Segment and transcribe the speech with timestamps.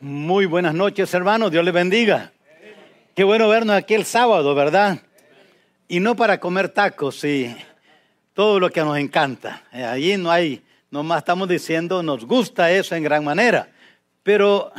[0.00, 1.52] Muy buenas noches, hermanos.
[1.52, 2.32] Dios les bendiga.
[3.14, 4.98] Qué bueno vernos aquí el sábado, ¿verdad?
[5.86, 7.54] Y no para comer tacos y
[8.32, 9.62] todo lo que nos encanta.
[9.72, 13.68] Eh, allí no hay, nomás estamos diciendo, nos gusta eso en gran manera.
[14.24, 14.72] Pero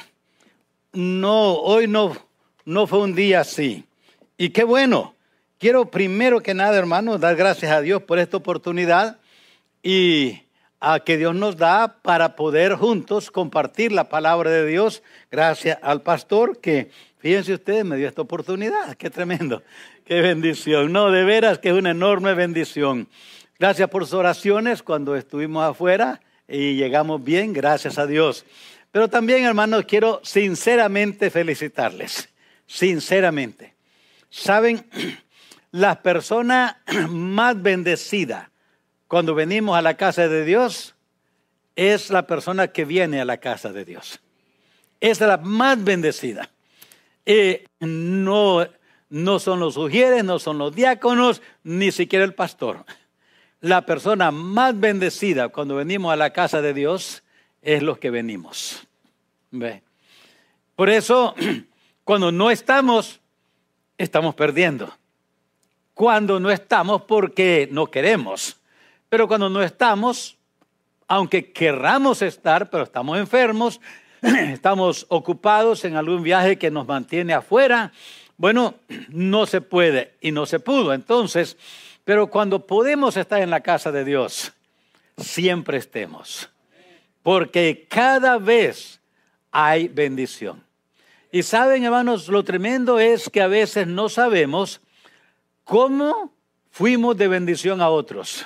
[0.91, 2.15] no, hoy no,
[2.65, 3.85] no fue un día así.
[4.37, 5.15] Y qué bueno.
[5.57, 9.17] Quiero primero que nada, hermanos, dar gracias a Dios por esta oportunidad
[9.81, 10.41] y
[10.79, 15.03] a que Dios nos da para poder juntos compartir la palabra de Dios.
[15.31, 18.95] Gracias al pastor que, fíjense ustedes, me dio esta oportunidad.
[18.95, 19.63] Qué tremendo,
[20.05, 20.91] qué bendición.
[20.91, 23.07] No, de veras que es una enorme bendición.
[23.57, 28.45] Gracias por sus oraciones cuando estuvimos afuera y llegamos bien, gracias a Dios.
[28.91, 32.29] Pero también, hermanos, quiero sinceramente felicitarles,
[32.65, 33.73] sinceramente.
[34.29, 34.85] Saben,
[35.71, 38.51] la persona más bendecida
[39.07, 40.95] cuando venimos a la casa de Dios
[41.75, 44.19] es la persona que viene a la casa de Dios.
[44.99, 46.49] Es la más bendecida.
[47.79, 48.67] no,
[49.09, 52.85] no son los sugieres, no son los diáconos, ni siquiera el pastor.
[53.61, 57.23] La persona más bendecida cuando venimos a la casa de Dios
[57.61, 58.87] es los que venimos.
[59.51, 59.83] ¿Ve?
[60.75, 61.35] Por eso,
[62.03, 63.19] cuando no estamos,
[63.97, 64.93] estamos perdiendo.
[65.93, 68.59] Cuando no estamos porque no queremos.
[69.09, 70.37] Pero cuando no estamos,
[71.07, 73.79] aunque querramos estar, pero estamos enfermos,
[74.21, 77.91] estamos ocupados en algún viaje que nos mantiene afuera,
[78.37, 78.75] bueno,
[79.09, 80.93] no se puede y no se pudo.
[80.93, 81.57] Entonces,
[82.03, 84.53] pero cuando podemos estar en la casa de Dios,
[85.17, 86.49] siempre estemos.
[87.23, 88.99] Porque cada vez
[89.51, 90.63] hay bendición.
[91.31, 94.81] Y saben, hermanos, lo tremendo es que a veces no sabemos
[95.63, 96.31] cómo
[96.69, 98.45] fuimos de bendición a otros.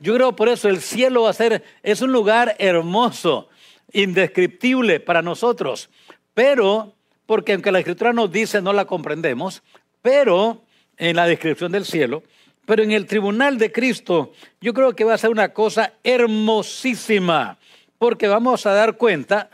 [0.00, 3.48] Yo creo por eso el cielo va a ser, es un lugar hermoso,
[3.92, 5.90] indescriptible para nosotros.
[6.34, 6.94] Pero,
[7.26, 9.62] porque aunque la escritura nos dice, no la comprendemos,
[10.02, 10.62] pero
[10.96, 12.22] en la descripción del cielo,
[12.64, 17.58] pero en el tribunal de Cristo, yo creo que va a ser una cosa hermosísima,
[17.98, 19.50] porque vamos a dar cuenta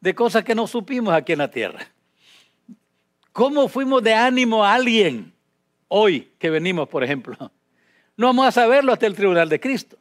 [0.00, 1.88] de cosas que no supimos aquí en la tierra.
[3.32, 5.32] ¿Cómo fuimos de ánimo a alguien
[5.88, 7.36] hoy que venimos, por ejemplo?
[8.16, 9.96] No vamos a saberlo hasta el tribunal de Cristo.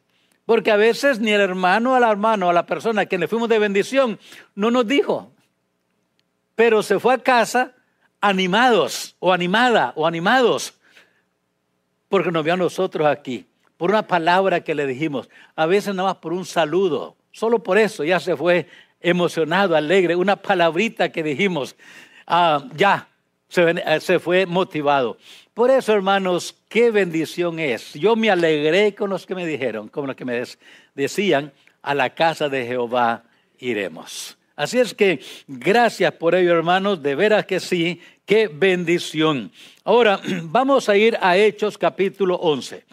[0.46, 3.50] Porque a veces ni el hermano al hermano, a la persona a quien le fuimos
[3.50, 4.20] de bendición,
[4.54, 5.32] no nos dijo.
[6.56, 7.74] Pero se fue a casa
[8.22, 10.76] animados o animada o animados
[12.10, 13.46] porque nos vio a nosotros aquí,
[13.78, 17.78] por una palabra que le dijimos, a veces nada más por un saludo, solo por
[17.78, 18.68] eso ya se fue
[19.02, 21.76] emocionado, alegre, una palabrita que dijimos,
[22.26, 23.10] ah, ya
[23.48, 25.18] se, se fue motivado.
[25.54, 27.94] Por eso, hermanos, qué bendición es.
[27.94, 30.44] Yo me alegré con los que me dijeron, con los que me
[30.94, 33.24] decían, a la casa de Jehová
[33.60, 34.38] iremos.
[34.56, 39.52] Así es que gracias por ello, hermanos, de veras que sí, qué bendición.
[39.84, 42.86] Ahora, vamos a ir a Hechos capítulo 11.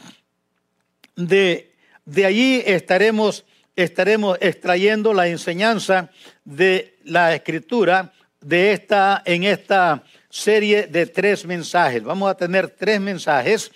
[1.17, 1.73] De,
[2.05, 3.45] de allí estaremos,
[3.77, 6.11] estaremos extrayendo la enseñanza
[6.45, 12.03] de la escritura de esta, en esta serie de tres mensajes.
[12.03, 13.71] Vamos a tener tres mensajes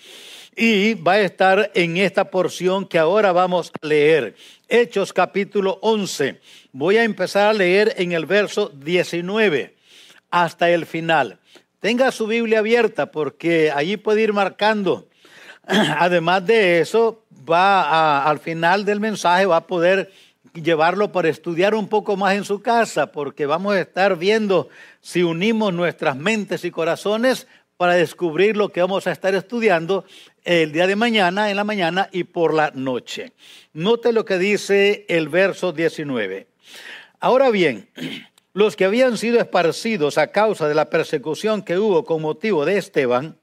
[0.55, 4.35] y va a estar en esta porción que ahora vamos a leer.
[4.67, 6.41] Hechos capítulo 11.
[6.71, 9.75] Voy a empezar a leer en el verso 19
[10.31, 11.37] hasta el final.
[11.79, 15.07] Tenga su Biblia abierta porque allí puede ir marcando.
[15.67, 20.11] Además de eso, va al final del mensaje va a poder
[20.61, 24.69] llevarlo para estudiar un poco más en su casa, porque vamos a estar viendo
[25.01, 27.47] si unimos nuestras mentes y corazones
[27.77, 30.05] para descubrir lo que vamos a estar estudiando
[30.43, 33.33] el día de mañana, en la mañana y por la noche.
[33.73, 36.47] Note lo que dice el verso 19.
[37.19, 37.89] Ahora bien,
[38.53, 42.77] los que habían sido esparcidos a causa de la persecución que hubo con motivo de
[42.77, 43.37] Esteban,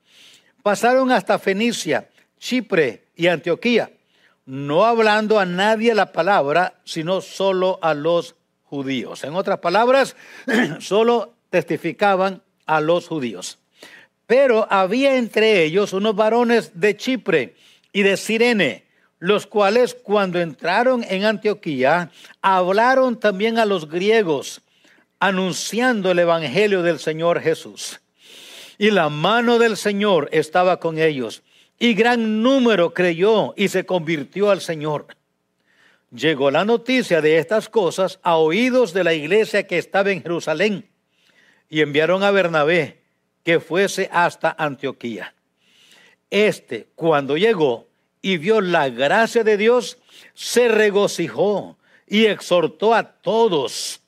[0.63, 2.09] pasaron hasta Fenicia,
[2.39, 3.91] Chipre y Antioquía
[4.47, 9.25] no hablando a nadie la palabra, sino solo a los judíos.
[9.25, 10.17] En otras palabras,
[10.81, 13.59] solo testificaban a los judíos.
[14.27, 17.55] Pero había entre ellos unos varones de Chipre
[17.93, 18.85] y de Sirene,
[19.19, 22.11] los cuales cuando entraron en Antioquía
[22.43, 24.63] hablaron también a los griegos,
[25.21, 28.01] anunciando el Evangelio del Señor Jesús.
[28.77, 31.43] Y la mano del Señor estaba con ellos
[31.85, 35.19] y gran número creyó y se convirtió al Señor.
[36.11, 40.89] Llegó la noticia de estas cosas a oídos de la iglesia que estaba en Jerusalén
[41.69, 43.03] y enviaron a Bernabé
[43.43, 45.35] que fuese hasta Antioquía.
[46.31, 47.87] Este, cuando llegó
[48.23, 49.99] y vio la gracia de Dios,
[50.33, 51.77] se regocijó
[52.07, 54.01] y exhortó a todos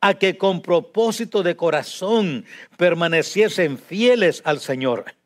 [0.00, 2.46] a que con propósito de corazón
[2.78, 5.19] permaneciesen fieles al Señor.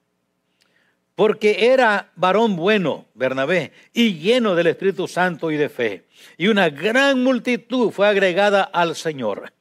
[1.14, 6.04] Porque era varón bueno, Bernabé, y lleno del Espíritu Santo y de fe.
[6.36, 9.52] Y una gran multitud fue agregada al Señor.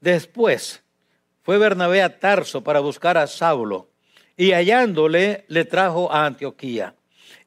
[0.00, 0.82] Después
[1.42, 3.90] fue Bernabé a Tarso para buscar a Saulo,
[4.36, 6.94] y hallándole le trajo a Antioquía.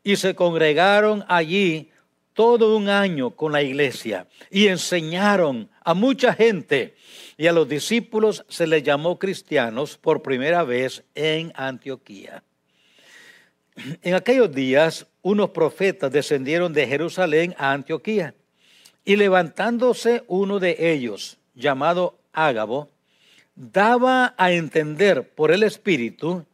[0.04, 1.90] Y se congregaron allí
[2.40, 6.96] todo un año con la iglesia y enseñaron a mucha gente
[7.38, 12.42] y a los discípulos se les llamó cristianos por primera vez en Antioquía.
[14.02, 18.34] En aquellos días unos profetas descendieron de Jerusalén a Antioquía
[19.06, 22.90] y levantándose uno de ellos, llamado Ágabo,
[23.56, 26.46] daba a entender por el Espíritu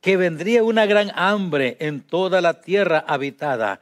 [0.00, 3.80] que vendría una gran hambre en toda la tierra habitada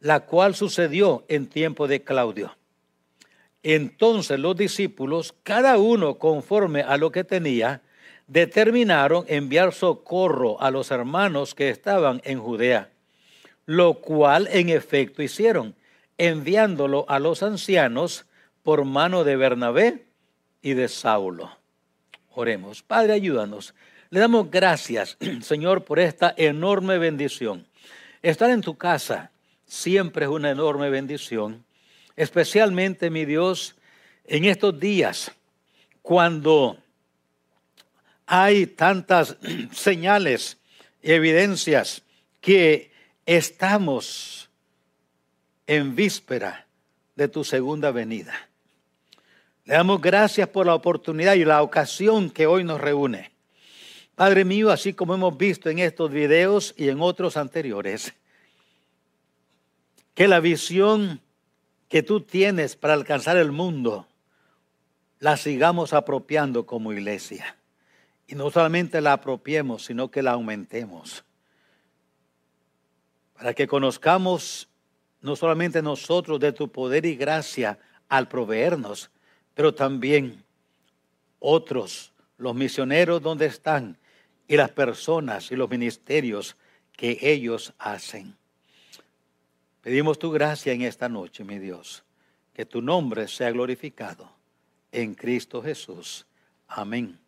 [0.00, 2.56] la cual sucedió en tiempo de Claudio.
[3.62, 7.82] Entonces los discípulos, cada uno conforme a lo que tenía,
[8.28, 12.90] determinaron enviar socorro a los hermanos que estaban en Judea,
[13.66, 15.74] lo cual en efecto hicieron,
[16.18, 18.26] enviándolo a los ancianos
[18.62, 20.04] por mano de Bernabé
[20.62, 21.50] y de Saulo.
[22.34, 23.74] Oremos, Padre, ayúdanos.
[24.10, 27.66] Le damos gracias, Señor, por esta enorme bendición.
[28.22, 29.30] Estar en tu casa
[29.64, 31.64] siempre es una enorme bendición,
[32.16, 33.76] especialmente, mi Dios,
[34.24, 35.32] en estos días,
[36.02, 36.78] cuando
[38.28, 39.36] hay tantas
[39.72, 40.58] señales
[41.02, 42.02] y evidencias
[42.40, 42.92] que
[43.24, 44.50] estamos
[45.66, 46.66] en víspera
[47.16, 48.34] de tu segunda venida.
[49.64, 53.32] Le damos gracias por la oportunidad y la ocasión que hoy nos reúne.
[54.14, 58.14] Padre mío, así como hemos visto en estos videos y en otros anteriores,
[60.14, 61.20] que la visión
[61.88, 64.06] que tú tienes para alcanzar el mundo
[65.18, 67.57] la sigamos apropiando como iglesia.
[68.28, 71.24] Y no solamente la apropiemos, sino que la aumentemos.
[73.34, 74.68] Para que conozcamos
[75.20, 77.78] no solamente nosotros de tu poder y gracia
[78.08, 79.10] al proveernos,
[79.54, 80.44] pero también
[81.40, 83.96] otros, los misioneros donde están
[84.46, 86.56] y las personas y los ministerios
[86.92, 88.36] que ellos hacen.
[89.80, 92.04] Pedimos tu gracia en esta noche, mi Dios,
[92.52, 94.30] que tu nombre sea glorificado
[94.92, 96.26] en Cristo Jesús.
[96.66, 97.18] Amén.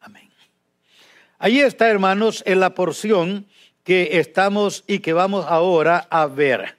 [0.00, 0.33] Amén.
[1.44, 3.44] Allí está, hermanos, en la porción
[3.82, 6.78] que estamos y que vamos ahora a ver.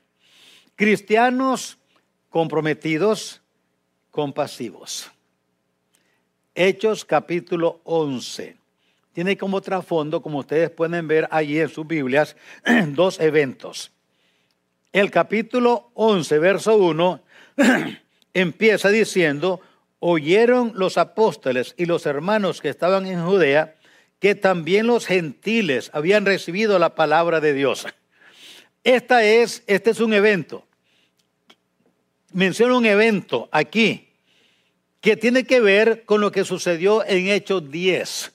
[0.75, 1.77] Cristianos
[2.31, 3.43] comprometidos,
[4.09, 5.11] compasivos.
[6.55, 8.57] Hechos capítulo 11.
[9.13, 12.35] Tiene como trasfondo, como ustedes pueden ver allí en sus Biblias,
[12.87, 13.91] dos eventos
[14.93, 17.21] el capítulo 11, verso 1,
[18.33, 19.59] empieza diciendo,
[19.99, 23.75] oyeron los apóstoles y los hermanos que estaban en Judea
[24.25, 27.85] que también los gentiles habían recibido la palabra de Dios.
[28.83, 30.65] Esta es, este es un evento.
[32.33, 34.09] Menciona un evento aquí
[34.99, 38.33] que tiene que ver con lo que sucedió en Hechos 10,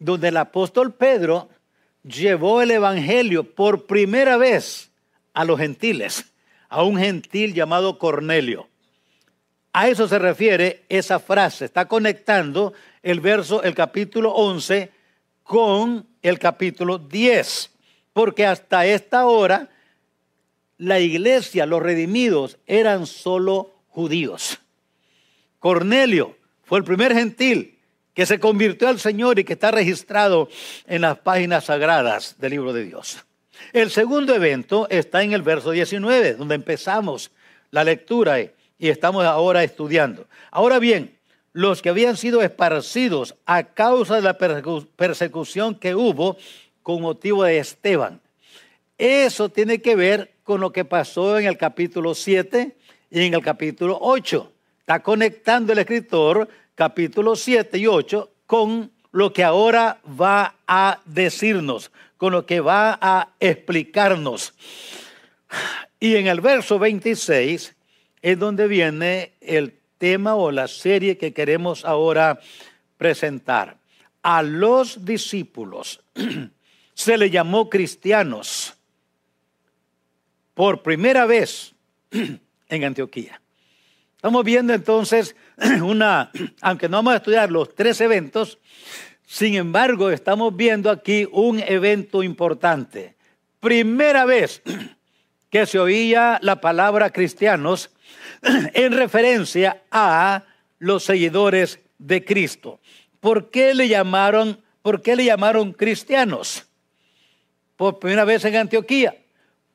[0.00, 1.48] donde el apóstol Pedro
[2.02, 4.90] llevó el Evangelio por primera vez
[5.34, 6.32] a los gentiles,
[6.68, 8.68] a un gentil llamado Cornelio.
[9.72, 11.64] A eso se refiere esa frase.
[11.64, 12.72] Está conectando
[13.04, 15.00] el verso, el capítulo 11
[15.52, 17.70] con el capítulo 10.
[18.14, 19.68] Porque hasta esta hora
[20.78, 24.60] la iglesia, los redimidos, eran solo judíos.
[25.58, 27.78] Cornelio fue el primer gentil
[28.14, 30.48] que se convirtió al Señor y que está registrado
[30.86, 33.22] en las páginas sagradas del libro de Dios.
[33.74, 37.30] El segundo evento está en el verso 19, donde empezamos
[37.70, 40.26] la lectura y estamos ahora estudiando.
[40.50, 41.14] Ahora bien,
[41.52, 46.36] los que habían sido esparcidos a causa de la persecución que hubo
[46.82, 48.20] con motivo de Esteban.
[48.98, 52.76] Eso tiene que ver con lo que pasó en el capítulo 7
[53.10, 54.52] y en el capítulo 8.
[54.80, 61.90] Está conectando el escritor capítulo 7 y 8 con lo que ahora va a decirnos
[62.22, 64.54] con lo que va a explicarnos.
[65.98, 67.74] Y en el verso 26
[68.22, 72.40] es donde viene el tema o la serie que queremos ahora
[72.98, 73.76] presentar.
[74.20, 76.02] A los discípulos
[76.94, 78.74] se le llamó cristianos
[80.54, 81.76] por primera vez
[82.10, 83.40] en Antioquía.
[84.16, 85.36] Estamos viendo entonces
[85.84, 88.58] una, aunque no vamos a estudiar los tres eventos,
[89.24, 93.14] sin embargo, estamos viendo aquí un evento importante.
[93.60, 94.62] Primera vez
[95.48, 97.91] que se oía la palabra cristianos
[98.74, 100.44] en referencia a
[100.78, 102.80] los seguidores de Cristo.
[103.20, 106.66] ¿Por qué le llamaron, por qué le llamaron cristianos?
[107.76, 109.16] Por primera vez en Antioquía.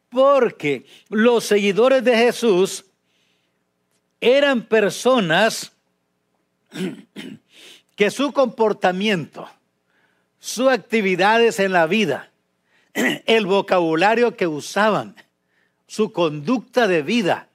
[0.09, 2.85] Porque los seguidores de Jesús
[4.19, 5.71] eran personas
[7.95, 9.49] que su comportamiento,
[10.39, 12.31] sus actividades en la vida,
[12.93, 15.15] el vocabulario que usaban,
[15.87, 17.47] su conducta de vida,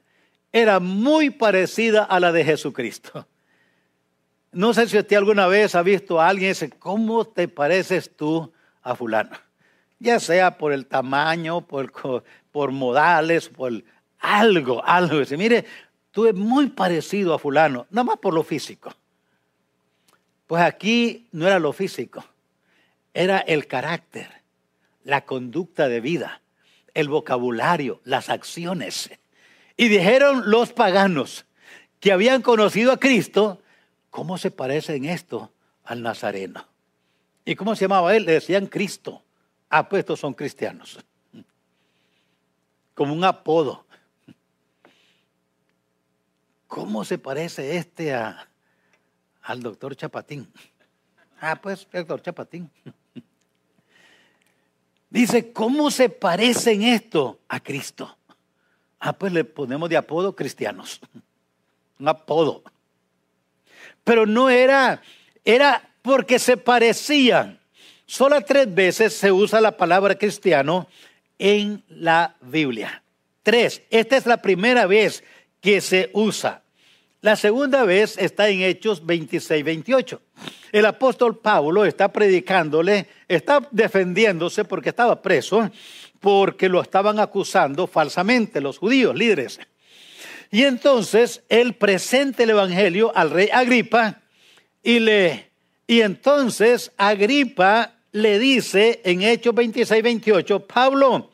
[0.52, 3.26] era muy parecida a la de Jesucristo.
[4.52, 8.14] No sé si usted alguna vez ha visto a alguien y dice, ¿cómo te pareces
[8.14, 9.30] tú a fulano?
[9.98, 11.90] Ya sea por el tamaño, por,
[12.50, 13.72] por modales, por
[14.18, 15.20] algo, algo.
[15.20, 15.64] Dice, mire,
[16.10, 18.92] tú eres muy parecido a fulano, nada más por lo físico.
[20.46, 22.22] Pues aquí no era lo físico,
[23.14, 24.42] era el carácter,
[25.02, 26.42] la conducta de vida,
[26.92, 29.10] el vocabulario, las acciones.
[29.82, 31.44] Y dijeron los paganos
[31.98, 33.60] que habían conocido a Cristo,
[34.10, 36.68] ¿cómo se parece en esto al Nazareno?
[37.44, 38.24] ¿Y cómo se llamaba él?
[38.24, 39.24] Le decían Cristo.
[39.68, 41.00] Ah, pues estos son cristianos.
[42.94, 43.84] Como un apodo.
[46.68, 48.48] ¿Cómo se parece este a,
[49.42, 50.48] al doctor Chapatín?
[51.40, 52.70] Ah, pues, doctor Chapatín.
[55.10, 58.16] Dice, ¿cómo se parece en esto a Cristo?
[59.04, 61.00] Ah, pues le ponemos de apodo cristianos.
[61.98, 62.62] Un apodo
[64.04, 65.02] pero no era,
[65.44, 67.58] era porque se parecían.
[68.06, 70.88] Solo tres veces se usa la palabra cristiano
[71.38, 73.02] en la Biblia.
[73.42, 73.82] Tres.
[73.90, 75.24] Esta es la primera vez
[75.60, 76.62] que se usa.
[77.20, 80.20] La segunda vez está en Hechos 26, 28.
[80.72, 85.70] El apóstol Pablo está predicándole, está defendiéndose porque estaba preso,
[86.22, 89.60] porque lo estaban acusando falsamente los judíos, líderes.
[90.50, 94.22] Y entonces él presenta el Evangelio al rey Agripa
[94.82, 95.50] y le
[95.86, 101.32] y entonces Agripa le dice en Hechos 26, 28, Pablo,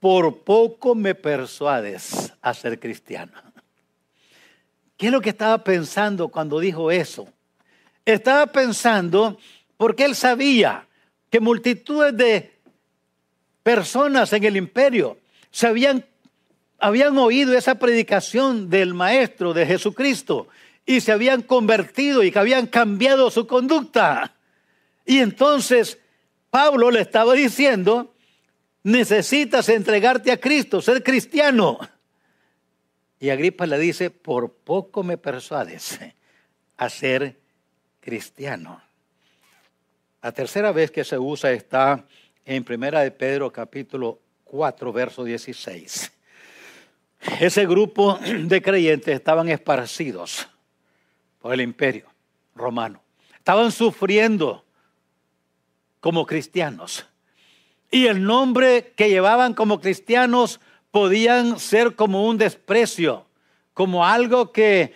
[0.00, 3.32] por poco me persuades a ser cristiano.
[4.96, 7.28] ¿Qué es lo que estaba pensando cuando dijo eso?
[8.04, 9.38] Estaba pensando
[9.76, 10.86] porque él sabía
[11.28, 12.61] que multitudes de
[13.62, 15.18] personas en el imperio
[15.50, 16.04] se habían
[16.82, 20.48] habían oído esa predicación del Maestro, de Jesucristo,
[20.84, 24.34] y se habían convertido y que habían cambiado su conducta.
[25.06, 25.98] Y entonces
[26.50, 28.12] Pablo le estaba diciendo,
[28.82, 31.78] necesitas entregarte a Cristo, ser cristiano.
[33.20, 36.00] Y Agripa le dice, por poco me persuades
[36.76, 37.38] a ser
[38.00, 38.82] cristiano.
[40.20, 42.04] La tercera vez que se usa está
[42.44, 46.12] en Primera de Pedro capítulo 4, verso 16.
[47.40, 50.48] Ese grupo de creyentes estaban esparcidos
[51.40, 52.06] por el imperio
[52.54, 53.00] romano.
[53.36, 54.64] Estaban sufriendo
[56.00, 57.06] como cristianos.
[57.90, 63.26] Y el nombre que llevaban como cristianos podían ser como un desprecio,
[63.74, 64.92] como algo que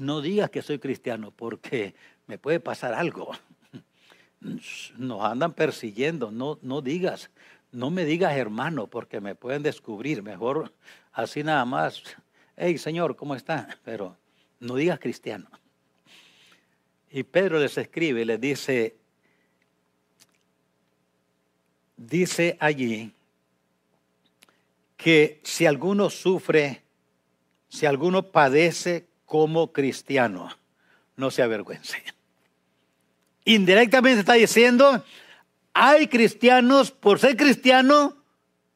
[0.00, 1.94] no digas que soy cristiano porque
[2.26, 3.32] me puede pasar algo.
[4.96, 7.30] Nos andan persiguiendo, no, no digas,
[7.72, 10.22] no me digas hermano porque me pueden descubrir.
[10.22, 10.72] Mejor
[11.12, 12.02] así nada más,
[12.56, 13.78] hey Señor, ¿cómo está?
[13.84, 14.16] Pero
[14.60, 15.46] no digas cristiano.
[17.10, 18.96] Y Pedro les escribe les dice,
[21.96, 23.12] dice allí
[24.96, 26.82] que si alguno sufre,
[27.68, 30.50] si alguno padece como cristiano,
[31.16, 32.02] no se avergüence.
[33.46, 35.02] Indirectamente está diciendo,
[35.72, 38.14] hay cristianos, por ser cristiano,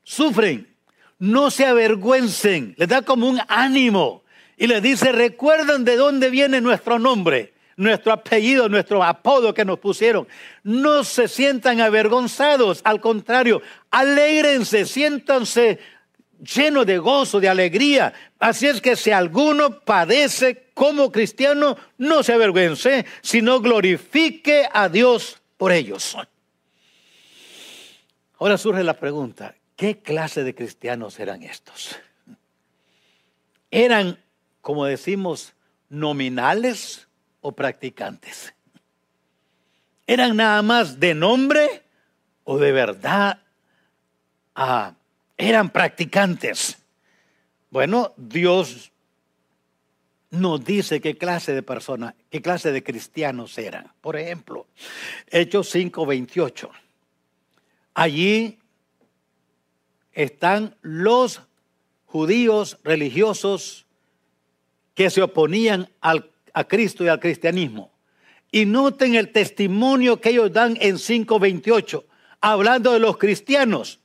[0.02, 0.70] sufren
[1.20, 4.24] no se avergüencen, les da como un ánimo
[4.56, 9.78] y les dice, recuerden de dónde viene nuestro nombre, nuestro apellido, nuestro apodo que nos
[9.78, 10.26] pusieron.
[10.64, 13.60] No se sientan avergonzados, al contrario,
[13.90, 15.78] alegrense, siéntanse
[16.40, 18.12] llenos de gozo, de alegría.
[18.38, 25.40] Así es que si alguno padece como cristiano, no se avergüence, sino glorifique a Dios
[25.56, 26.16] por ellos.
[28.38, 31.98] Ahora surge la pregunta, ¿Qué clase de cristianos eran estos?
[33.70, 34.22] ¿Eran,
[34.60, 35.54] como decimos,
[35.88, 37.08] nominales
[37.40, 38.52] o practicantes?
[40.06, 41.82] ¿Eran nada más de nombre
[42.44, 43.40] o de verdad
[44.54, 44.96] ah,
[45.40, 46.78] eran practicantes?
[47.70, 48.92] Bueno, Dios
[50.30, 53.92] nos dice qué clase de personas, qué clase de cristianos eran.
[54.00, 54.66] Por ejemplo,
[55.28, 56.70] Hechos 5:28.
[57.94, 58.58] Allí
[60.12, 61.42] están los
[62.06, 63.86] judíos religiosos
[64.94, 67.90] que se oponían a Cristo y al cristianismo.
[68.52, 72.04] Y noten el testimonio que ellos dan en 5.28,
[72.40, 73.99] hablando de los cristianos.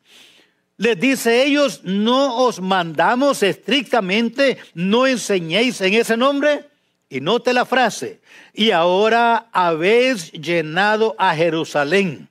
[0.77, 6.65] Les dice ellos, no os mandamos estrictamente, no enseñéis en ese nombre.
[7.07, 8.19] Y note la frase,
[8.51, 12.27] y ahora habéis llenado a Jerusalén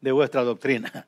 [0.00, 1.06] de vuestra doctrina.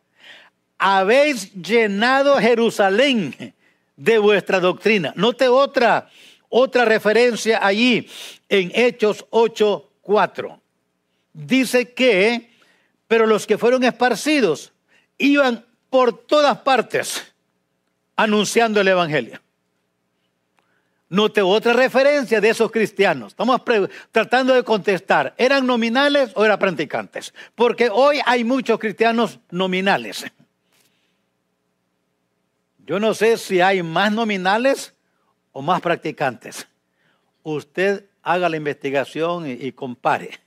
[0.79, 3.55] Habéis llenado Jerusalén
[3.97, 5.13] de vuestra doctrina.
[5.17, 6.09] Note otra,
[6.49, 8.09] otra referencia allí
[8.49, 10.61] en Hechos 8:4.
[11.33, 12.51] Dice que,
[13.07, 14.73] pero los que fueron esparcidos
[15.19, 17.23] iban por todas partes
[18.17, 19.41] anunciando el Evangelio.
[21.09, 23.29] Note otra referencia de esos cristianos.
[23.29, 23.61] Estamos
[24.11, 27.33] tratando de contestar, ¿eran nominales o eran practicantes?
[27.55, 30.25] Porque hoy hay muchos cristianos nominales.
[32.85, 34.95] Yo no sé si hay más nominales
[35.53, 36.67] o más practicantes.
[37.45, 40.41] Usted haga la investigación y, compare.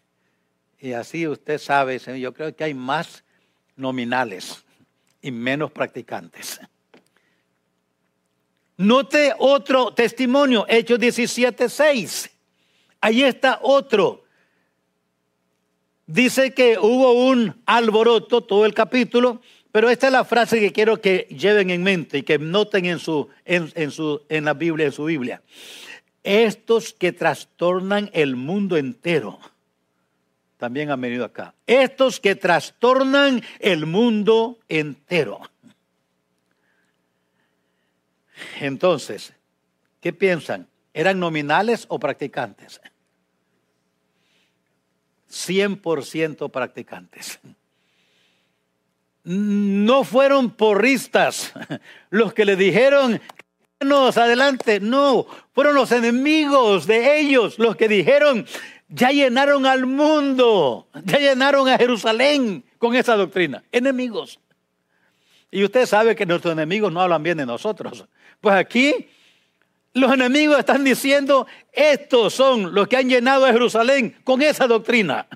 [0.81, 3.23] Y así usted sabe, yo creo que hay más
[3.77, 4.65] nominales
[5.27, 6.61] y menos practicantes.
[8.77, 12.29] Note otro testimonio, Hechos 17, 6.
[13.01, 14.23] Ahí está otro.
[16.05, 19.41] Dice que hubo un alboroto, todo el capítulo,
[19.73, 22.99] pero esta es la frase que quiero que lleven en mente y que noten en,
[22.99, 25.41] su, en, su, en la Biblia, en su Biblia.
[26.23, 29.39] Estos que trastornan el mundo entero
[30.57, 31.53] también han venido acá.
[31.65, 35.41] Estos que trastornan el mundo entero.
[38.59, 39.33] Entonces,
[40.01, 40.67] ¿qué piensan?
[40.93, 42.81] ¿Eran nominales o practicantes?
[45.29, 47.39] 100% practicantes
[49.27, 51.51] no fueron porristas
[52.09, 53.21] los que le dijeron,
[53.81, 58.47] adelante, no, fueron los enemigos de ellos los que dijeron,
[58.89, 64.39] ya llenaron al mundo, ya llenaron a Jerusalén con esa doctrina, enemigos.
[65.51, 68.05] Y usted sabe que nuestros enemigos no hablan bien de nosotros.
[68.41, 69.09] Pues aquí
[69.93, 75.27] los enemigos están diciendo, estos son los que han llenado a Jerusalén con esa doctrina.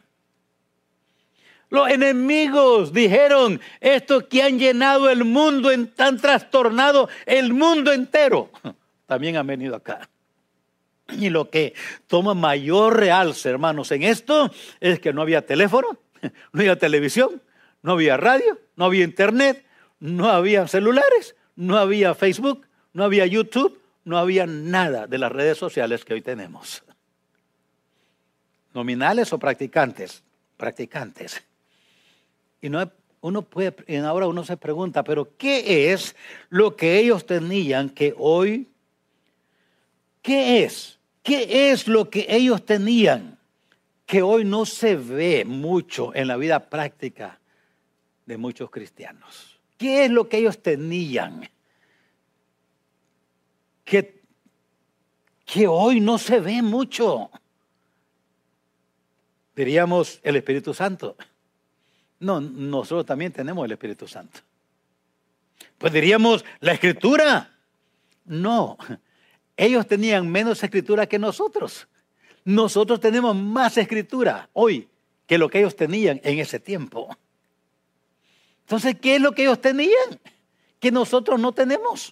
[1.70, 8.50] Los enemigos dijeron, estos que han llenado el mundo, han trastornado el mundo entero,
[9.08, 10.10] también han venido acá.
[11.18, 11.74] Y lo que
[12.08, 17.42] toma mayor realce, hermanos, en esto es que no había teléfono, no había televisión,
[17.82, 19.66] no había radio, no había internet,
[20.00, 25.58] no había celulares, no había Facebook, no había YouTube, no había nada de las redes
[25.58, 26.84] sociales que hoy tenemos.
[28.74, 30.24] Nominales o practicantes,
[30.58, 31.44] practicantes.
[32.62, 32.90] Y no,
[33.22, 36.16] uno puede, ahora uno se pregunta, pero ¿qué es
[36.50, 38.70] lo que ellos tenían que hoy?
[40.22, 41.00] ¿Qué es?
[41.24, 43.38] ¿Qué es lo que ellos tenían
[44.06, 47.40] que hoy no se ve mucho en la vida práctica
[48.26, 49.60] de muchos cristianos?
[49.78, 51.50] ¿Qué es lo que ellos tenían
[53.84, 54.22] que,
[55.46, 57.30] que hoy no se ve mucho?
[59.56, 61.16] Diríamos el Espíritu Santo.
[62.20, 64.40] No, nosotros también tenemos el Espíritu Santo.
[65.78, 67.50] Pues diríamos, la escritura.
[68.26, 68.78] No,
[69.62, 71.88] ellos tenían menos escritura que nosotros.
[72.44, 74.90] Nosotros tenemos más escritura hoy
[75.28, 77.16] que lo que ellos tenían en ese tiempo.
[78.62, 80.20] Entonces, ¿qué es lo que ellos tenían?
[80.80, 82.12] Que nosotros no tenemos.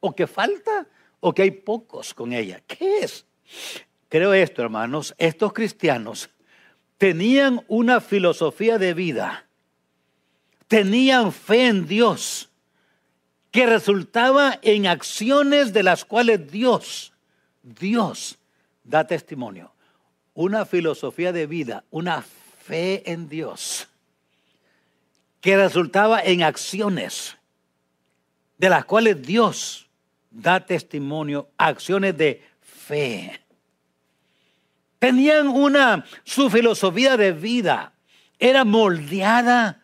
[0.00, 0.88] O que falta,
[1.20, 2.60] o que hay pocos con ella.
[2.66, 3.24] ¿Qué es?
[4.08, 5.14] Creo esto, hermanos.
[5.16, 6.28] Estos cristianos
[6.98, 9.46] tenían una filosofía de vida,
[10.66, 12.49] tenían fe en Dios,
[13.50, 17.12] que resultaba en acciones de las cuales Dios,
[17.62, 18.38] Dios
[18.84, 19.72] da testimonio.
[20.34, 23.88] Una filosofía de vida, una fe en Dios,
[25.40, 27.36] que resultaba en acciones
[28.58, 29.88] de las cuales Dios
[30.30, 33.40] da testimonio, acciones de fe.
[34.98, 37.94] Tenían una, su filosofía de vida
[38.38, 39.80] era moldeada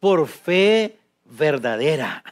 [0.00, 2.22] por fe verdadera.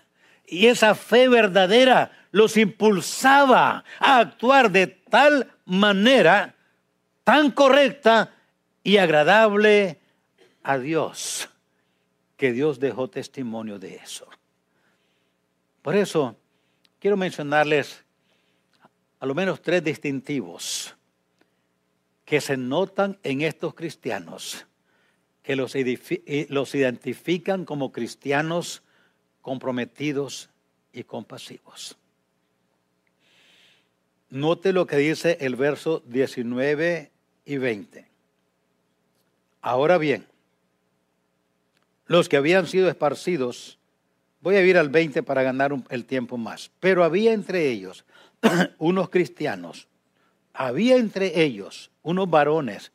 [0.47, 6.55] Y esa fe verdadera los impulsaba a actuar de tal manera
[7.25, 8.35] tan correcta
[8.83, 9.99] y agradable
[10.63, 11.49] a Dios,
[12.37, 14.29] que Dios dejó testimonio de eso.
[15.83, 16.37] Por eso
[16.99, 18.05] quiero mencionarles
[19.21, 20.97] a lo menos tres distintivos
[22.25, 24.67] que se notan en estos cristianos,
[25.43, 28.83] que los, eh, los identifican como cristianos
[29.43, 30.49] comprometidos
[30.93, 31.97] y compasivos.
[34.31, 37.11] Note lo que dice el verso 19
[37.45, 38.07] y 20.
[39.61, 40.27] Ahora bien,
[42.07, 43.79] los que habían sido esparcidos,
[44.41, 48.05] voy a ir al 20 para ganar el tiempo más, pero había entre ellos
[48.79, 49.87] unos cristianos,
[50.55, 52.93] había entre ellos unos varones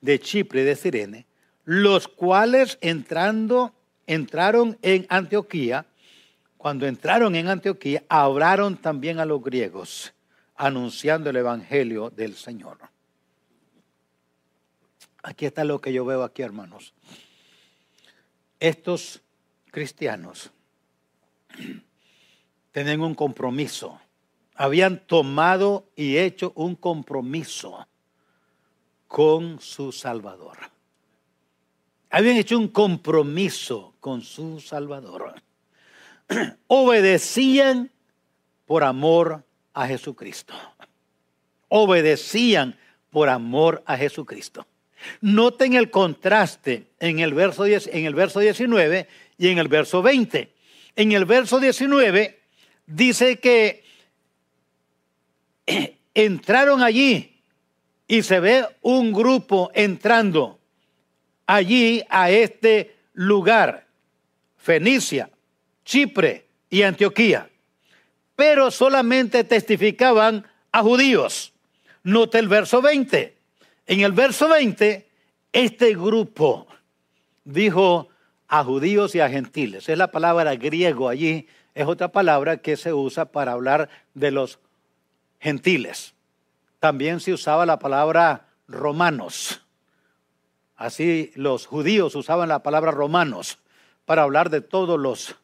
[0.00, 1.26] de Chipre y de Sirene,
[1.64, 3.74] los cuales entrando,
[4.08, 5.86] entraron en Antioquía,
[6.56, 10.12] cuando entraron en Antioquía, hablaron también a los griegos,
[10.56, 12.78] anunciando el Evangelio del Señor.
[15.22, 16.94] Aquí está lo que yo veo aquí, hermanos.
[18.58, 19.20] Estos
[19.70, 20.50] cristianos
[22.72, 24.00] tienen un compromiso.
[24.54, 27.86] Habían tomado y hecho un compromiso
[29.06, 30.77] con su Salvador.
[32.10, 35.34] Habían hecho un compromiso con su Salvador.
[36.66, 37.90] Obedecían
[38.66, 39.44] por amor
[39.74, 40.54] a Jesucristo.
[41.68, 42.78] Obedecían
[43.10, 44.66] por amor a Jesucristo.
[45.20, 50.52] Noten el contraste en el, verso en el verso 19 y en el verso 20.
[50.96, 52.40] En el verso 19
[52.86, 53.84] dice que
[56.14, 57.36] entraron allí
[58.08, 60.57] y se ve un grupo entrando
[61.48, 63.86] allí a este lugar,
[64.58, 65.30] Fenicia,
[65.84, 67.48] Chipre y Antioquía,
[68.36, 71.54] pero solamente testificaban a judíos.
[72.04, 73.34] Note el verso 20.
[73.86, 75.08] En el verso 20,
[75.52, 76.68] este grupo
[77.44, 78.10] dijo
[78.46, 79.88] a judíos y a gentiles.
[79.88, 84.58] Es la palabra griego allí, es otra palabra que se usa para hablar de los
[85.40, 86.12] gentiles.
[86.78, 89.62] También se usaba la palabra romanos.
[90.78, 93.58] Así los judíos usaban la palabra romanos
[94.04, 95.34] para hablar de todos los,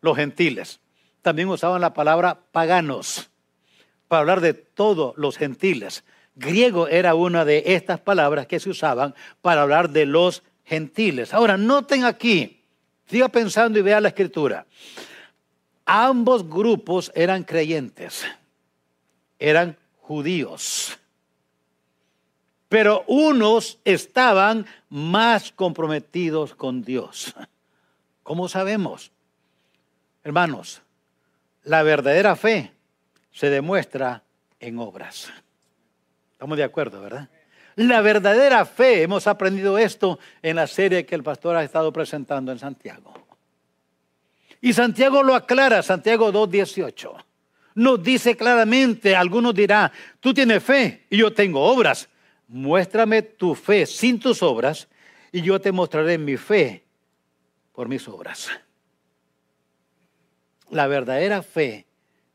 [0.00, 0.78] los gentiles.
[1.20, 3.28] También usaban la palabra paganos
[4.06, 6.04] para hablar de todos los gentiles.
[6.36, 11.34] Griego era una de estas palabras que se usaban para hablar de los gentiles.
[11.34, 12.62] Ahora, noten aquí,
[13.10, 14.64] siga pensando y vea la escritura.
[15.86, 18.24] Ambos grupos eran creyentes,
[19.40, 20.96] eran judíos.
[22.68, 27.34] Pero unos estaban más comprometidos con Dios.
[28.22, 29.10] ¿Cómo sabemos?
[30.22, 30.82] Hermanos,
[31.64, 32.72] la verdadera fe
[33.32, 34.22] se demuestra
[34.60, 35.32] en obras.
[36.32, 37.28] Estamos de acuerdo, ¿verdad?
[37.76, 42.52] La verdadera fe, hemos aprendido esto en la serie que el pastor ha estado presentando
[42.52, 43.14] en Santiago.
[44.60, 47.24] Y Santiago lo aclara, Santiago 2.18
[47.78, 52.08] nos dice claramente, algunos dirán, tú tienes fe y yo tengo obras.
[52.48, 54.88] Muéstrame tu fe sin tus obras
[55.30, 56.82] y yo te mostraré mi fe
[57.74, 58.48] por mis obras.
[60.70, 61.86] La verdadera fe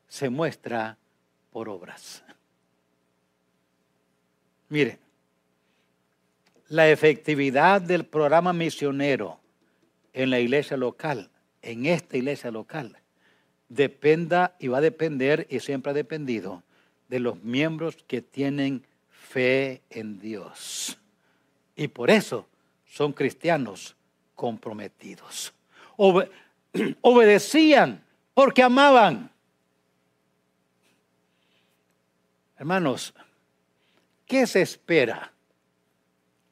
[0.07, 0.97] se muestra
[1.51, 2.23] por obras.
[4.69, 4.99] Mire,
[6.69, 9.39] la efectividad del programa misionero
[10.13, 11.29] en la iglesia local,
[11.61, 12.97] en esta iglesia local,
[13.69, 16.63] dependa y va a depender y siempre ha dependido
[17.09, 18.85] de los miembros que tienen
[19.33, 20.95] fe en Dios.
[21.75, 22.47] Y por eso
[22.85, 23.95] son cristianos
[24.35, 25.53] comprometidos.
[27.01, 28.03] obedecían
[28.35, 29.31] porque amaban.
[32.57, 33.13] Hermanos,
[34.27, 35.31] ¿qué se espera?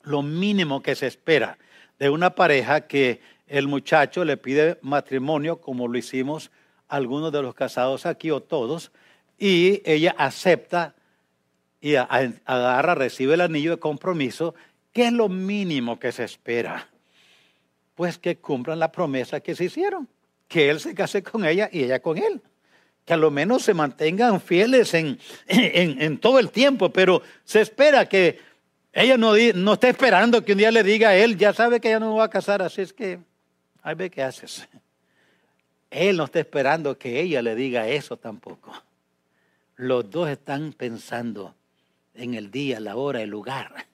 [0.02, 1.60] Lo mínimo que se espera
[2.00, 6.50] de una pareja que el muchacho le pide matrimonio como lo hicimos
[6.88, 8.92] algunos de los casados aquí o todos,
[9.38, 10.96] y ella acepta
[11.82, 14.54] y agarra, recibe el anillo de compromiso,
[14.94, 16.88] ¿qué es lo mínimo que se espera?
[17.96, 20.08] Pues que cumplan la promesa que se hicieron,
[20.48, 22.40] que él se case con ella y ella con él.
[23.04, 28.08] Que a lo menos se mantengan fieles en, en, todo el tiempo, pero se espera
[28.08, 28.40] que
[28.94, 31.88] ella no, no esté esperando que un día le diga a él, ya sabe que
[31.88, 33.18] ella no va a casar, así es que
[33.82, 34.68] ahí ve qué haces.
[35.90, 38.72] Él no está esperando que ella le diga eso tampoco.
[39.78, 41.56] Los dos están pensando
[42.14, 43.88] en el día, la hora, el lugar.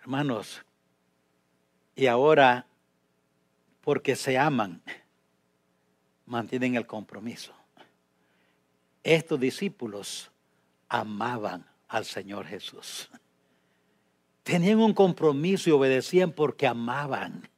[0.00, 0.62] Hermanos,
[1.94, 2.66] y ahora,
[3.80, 4.82] porque se aman,
[6.26, 7.52] mantienen el compromiso.
[9.02, 10.30] Estos discípulos
[10.88, 13.08] amaban al Señor Jesús.
[14.42, 17.48] Tenían un compromiso y obedecían porque amaban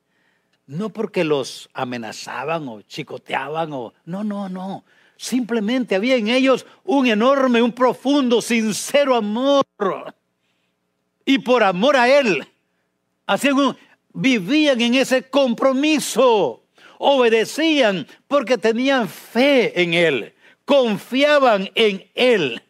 [0.68, 3.94] no porque los amenazaban o chicoteaban o...
[4.04, 4.85] No, no, no.
[5.18, 9.64] Simplemente había en ellos un enorme, un profundo, sincero amor.
[11.24, 12.46] Y por amor a Él,
[13.26, 13.76] hacían
[14.14, 16.62] vivían en ese compromiso.
[16.98, 20.35] Obedecían porque tenían fe en Él.
[20.64, 22.62] confiaban en Él.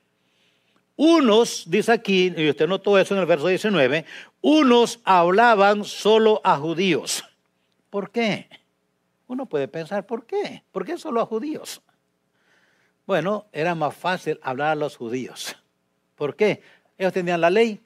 [0.97, 4.07] Unos, dice aquí, y usted notó eso en el verso 19,
[4.41, 7.25] unos hablaban solo a judíos.
[7.91, 8.49] ¿Por qué?
[9.27, 10.63] Uno puede pensar, ¿por qué?
[10.73, 11.83] ¿Por qué solo a judíos?
[13.09, 15.57] Bueno, era más fácil hablar a los judíos.
[16.15, 16.61] ¿Por qué?
[16.99, 17.81] Ellos tenían la ley,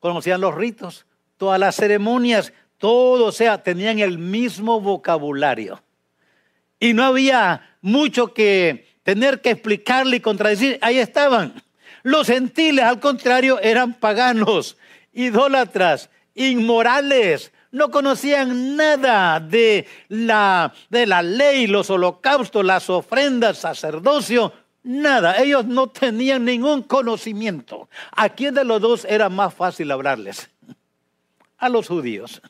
[0.00, 1.06] conocían los ritos,
[1.38, 5.82] todas las ceremonias, todo, o sea, tenían el mismo vocabulario.
[6.78, 10.78] Y no había mucho que tener que explicarle y contradecir.
[10.82, 11.54] Ahí estaban.
[12.02, 14.76] Los gentiles, al contrario, eran paganos,
[15.14, 17.50] idólatras, inmorales.
[17.72, 24.52] No conocían nada de la, de la ley, los holocaustos, las ofrendas, sacerdocio,
[24.86, 25.42] nada.
[25.42, 27.88] Ellos no tenían ningún conocimiento.
[28.12, 30.48] ¿A quién de los dos era más fácil hablarles?
[31.58, 32.40] A los judíos.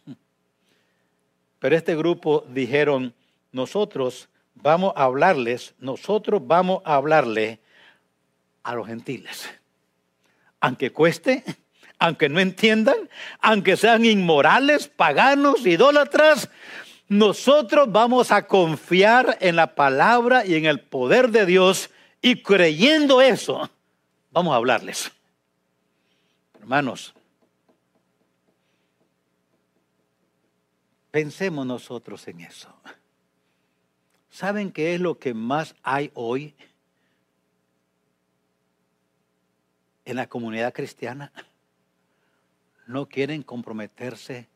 [1.59, 3.15] Pero este grupo dijeron,
[3.53, 7.61] nosotros vamos a hablarles, nosotros vamos a hablarle
[8.63, 9.49] a los gentiles.
[10.61, 11.45] Aunque cueste,
[11.99, 13.09] aunque no entiendan,
[13.41, 16.51] aunque sean inmorales, paganos, idólatras,
[17.09, 23.21] nosotros vamos a confiar en la palabra y en el poder de Dios y creyendo
[23.21, 23.71] eso,
[24.31, 25.13] vamos a hablarles.
[26.59, 27.15] Hermanos,
[31.11, 32.75] pensemos nosotros en eso.
[34.31, 36.55] ¿Saben qué es lo que más hay hoy
[40.05, 41.33] en la comunidad cristiana?
[42.87, 44.49] No quieren comprometerse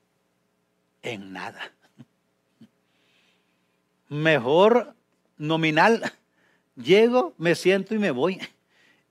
[1.03, 1.73] en nada.
[4.09, 4.94] Mejor
[5.38, 6.12] nominal.
[6.83, 8.40] Llego, me siento y me voy.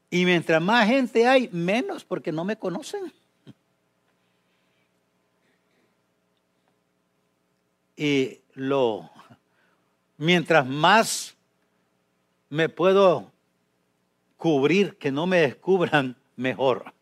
[0.09, 3.13] Y mientras más gente hay, menos porque no me conocen.
[7.95, 9.09] Y lo
[10.19, 11.35] mientras más
[12.49, 13.31] me puedo
[14.37, 16.93] cubrir, que no me descubran, mejor.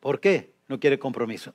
[0.00, 0.52] ¿Por qué?
[0.68, 1.54] No quiere compromiso.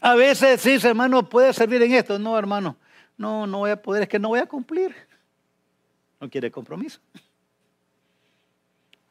[0.00, 2.18] A veces sí, hermano, puede servir en esto.
[2.18, 2.76] No, hermano,
[3.16, 4.94] no, no voy a poder, es que no voy a cumplir.
[6.20, 7.00] No quiere compromiso.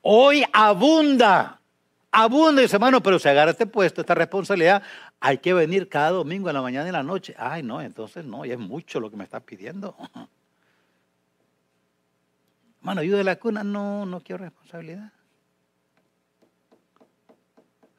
[0.01, 1.59] Hoy abunda,
[2.11, 4.81] abunda, dice hermano, pero se agarra este puesto, esta responsabilidad,
[5.19, 7.35] hay que venir cada domingo en la mañana y en la noche.
[7.37, 9.95] Ay, no, entonces no, ya es mucho lo que me está pidiendo.
[12.79, 15.11] Hermano, ayuda de la cuna, no, no quiero responsabilidad.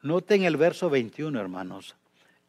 [0.02, 1.96] Noten el verso 21, hermanos,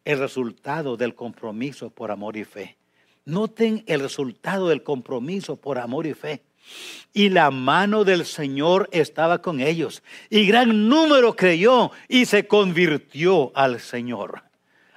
[0.06, 2.78] el resultado del compromiso por amor y fe.
[3.26, 6.41] Noten el resultado del compromiso por amor y fe.
[7.13, 10.02] Y la mano del Señor estaba con ellos.
[10.30, 14.43] Y gran número creyó y se convirtió al Señor.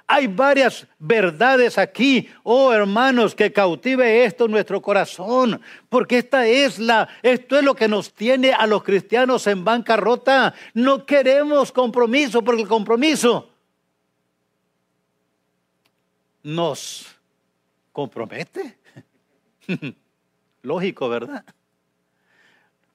[0.07, 6.77] Hay varias verdades aquí, oh hermanos, que cautive esto en nuestro corazón, porque esta es
[6.77, 10.53] la, esto es lo que nos tiene a los cristianos en bancarrota.
[10.75, 13.49] No queremos compromiso, porque el compromiso
[16.43, 17.07] nos
[17.91, 18.77] compromete.
[20.61, 21.43] Lógico, ¿verdad?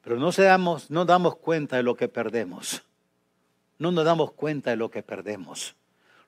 [0.03, 2.83] Pero no, damos, no damos cuenta de lo que perdemos.
[3.79, 5.75] No nos damos cuenta de lo que perdemos.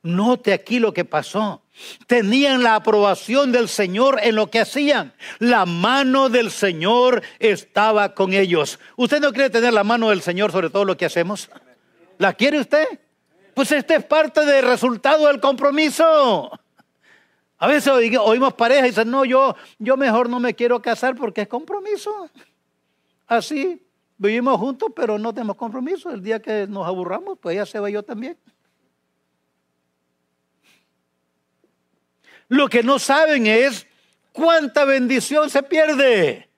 [0.03, 1.63] Note aquí lo que pasó.
[2.07, 5.15] Tenían la aprobación del Señor en lo que hacían.
[5.39, 8.81] La mano del Señor estaba con ellos.
[8.97, 11.49] ¿Usted no quiere tener la mano del Señor sobre todo lo que hacemos?
[12.19, 12.87] ¿La quiere usted?
[13.55, 16.51] Pues este es parte del resultado del compromiso.
[17.59, 21.43] A veces oímos parejas y dicen, no, yo, yo mejor no me quiero casar porque
[21.43, 22.29] es compromiso.
[23.27, 23.87] Así,
[24.19, 26.11] vivimos juntos, pero no tenemos compromiso.
[26.11, 28.39] El día que nos aburramos, pues ella se va yo también.
[32.49, 33.87] Lo que no saben es
[34.33, 36.52] cuánta bendición se pierde.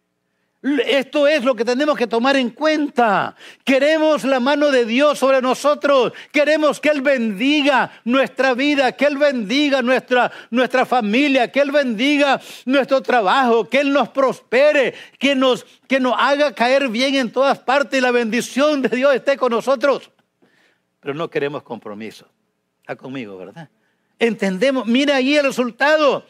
[0.87, 3.37] Esto es lo que tenemos que tomar en cuenta.
[3.65, 6.15] Queremos la mano de Dios sobre nosotros.
[6.33, 12.41] Queremos que Él bendiga nuestra vida, que Él bendiga nuestra, nuestra familia, que Él bendiga
[12.65, 17.59] nuestro trabajo, que Él nos prospere, que nos, que nos haga caer bien en todas
[17.59, 20.11] partes y la bendición de Dios esté con nosotros.
[21.01, 22.27] Pero no queremos compromiso.
[22.81, 23.69] Está conmigo, ¿verdad?
[24.19, 26.25] Entendemos, mira ahí el resultado.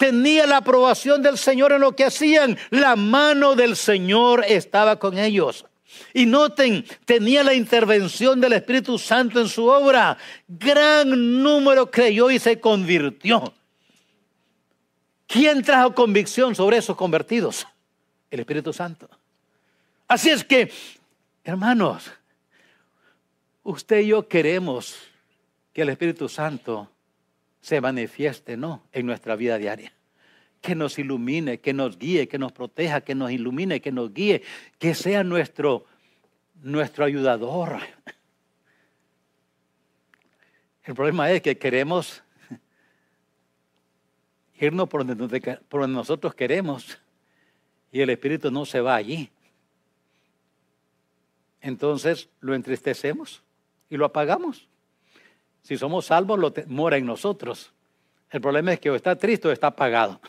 [0.00, 2.56] Tenía la aprobación del Señor en lo que hacían.
[2.70, 5.66] La mano del Señor estaba con ellos.
[6.14, 10.16] Y noten, tenía la intervención del Espíritu Santo en su obra.
[10.48, 13.52] Gran número creyó y se convirtió.
[15.26, 17.66] ¿Quién trajo convicción sobre esos convertidos?
[18.30, 19.06] El Espíritu Santo.
[20.08, 20.72] Así es que,
[21.44, 22.10] hermanos,
[23.64, 24.96] usted y yo queremos
[25.74, 26.90] que el Espíritu Santo
[27.60, 28.82] se manifieste, ¿no?
[28.92, 29.92] En nuestra vida diaria.
[30.60, 34.42] que nos ilumine, que nos guíe, que nos proteja, que nos ilumine, que nos guíe,
[34.78, 35.86] que sea nuestro,
[36.62, 37.78] nuestro ayudador.
[40.84, 42.22] El problema es que queremos
[44.60, 47.00] irnos por donde, por donde nosotros queremos
[47.90, 49.30] y el Espíritu no se va allí.
[51.60, 53.42] Entonces lo entristecemos
[53.88, 54.68] y lo apagamos.
[55.62, 57.72] Si somos salvos, lo mora en nosotros.
[58.30, 60.20] El problema es que o está triste o está apagado.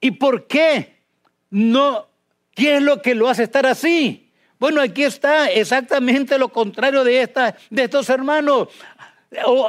[0.00, 1.02] ¿Y por qué
[1.50, 2.06] no?
[2.54, 4.30] ¿Qué es lo que lo hace estar así?
[4.58, 8.68] Bueno, aquí está exactamente lo contrario de, esta, de estos hermanos.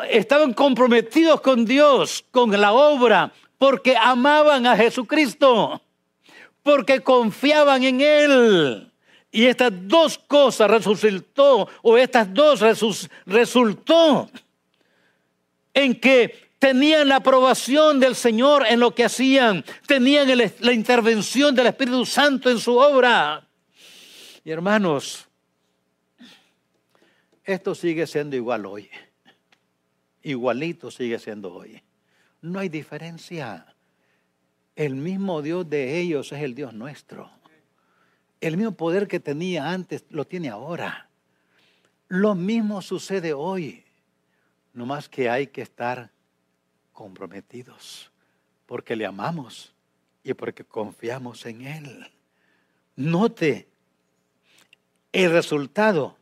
[0.10, 5.82] estaban comprometidos con Dios, con la obra, porque amaban a Jesucristo,
[6.64, 8.92] porque confiaban en Él.
[9.38, 12.60] Y estas dos cosas resultó, o estas dos
[13.28, 14.32] resultó
[15.76, 20.28] en que tenían la aprobación del Señor en lo que hacían, tenían
[20.60, 23.48] la intervención del Espíritu Santo en su obra.
[24.44, 25.28] Y hermanos,
[27.44, 28.90] esto sigue siendo igual hoy.
[30.24, 31.80] Igualito sigue siendo hoy.
[32.42, 33.68] No hay diferencia.
[34.76, 37.37] El mismo Dios de ellos es el Dios nuestro.
[38.40, 41.10] El mismo poder que tenía antes lo tiene ahora.
[42.08, 43.84] Lo mismo sucede hoy.
[44.74, 46.12] No más que hay que estar
[46.94, 48.12] comprometidos
[48.66, 49.74] porque le amamos
[50.24, 52.12] y porque confiamos en Él.
[52.96, 53.68] Note
[55.12, 56.18] el resultado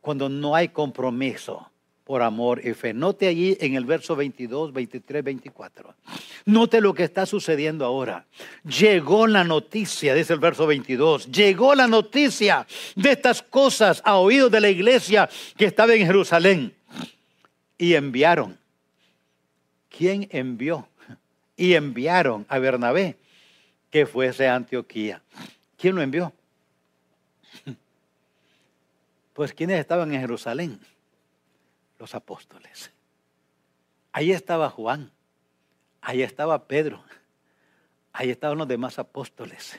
[0.00, 1.70] cuando no hay compromiso
[2.06, 2.94] por amor y fe.
[2.94, 5.92] Note allí en el verso 22, 23, 24.
[6.44, 8.24] Note lo que está sucediendo ahora.
[8.62, 12.64] Llegó la noticia, dice el verso 22, llegó la noticia
[12.94, 16.72] de estas cosas a oídos de la iglesia que estaba en Jerusalén.
[17.76, 18.56] Y enviaron.
[19.88, 20.88] ¿Quién envió?
[21.56, 23.16] Y enviaron a Bernabé
[23.90, 25.20] que fuese a Antioquía.
[25.76, 26.32] ¿Quién lo envió?
[29.34, 30.80] Pues ¿quiénes estaban en Jerusalén?
[31.98, 32.92] Los apóstoles.
[34.12, 35.12] Ahí estaba Juan,
[36.00, 37.04] ahí estaba Pedro,
[38.12, 39.78] ahí estaban los demás apóstoles.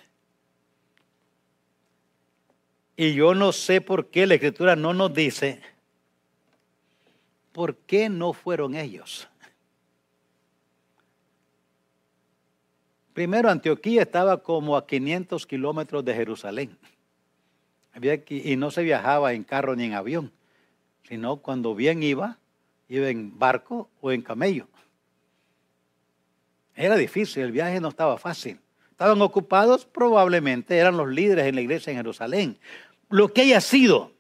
[2.96, 5.62] Y yo no sé por qué la escritura no nos dice
[7.58, 9.28] por qué no fueron ellos.
[13.14, 16.78] Primero, Antioquía estaba como a 500 kilómetros de Jerusalén.
[18.30, 20.37] y no se viajaba en carro ni en avión
[21.08, 22.38] sino cuando bien iba,
[22.90, 24.68] iba en barco o en camello.
[26.76, 28.60] Era difícil, el viaje no estaba fácil.
[28.92, 32.58] Estaban ocupados, probablemente eran los líderes en la iglesia en Jerusalén.
[33.10, 34.12] Lo que haya sido,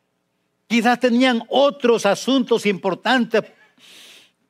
[0.67, 3.43] quizás tenían otros asuntos importantes,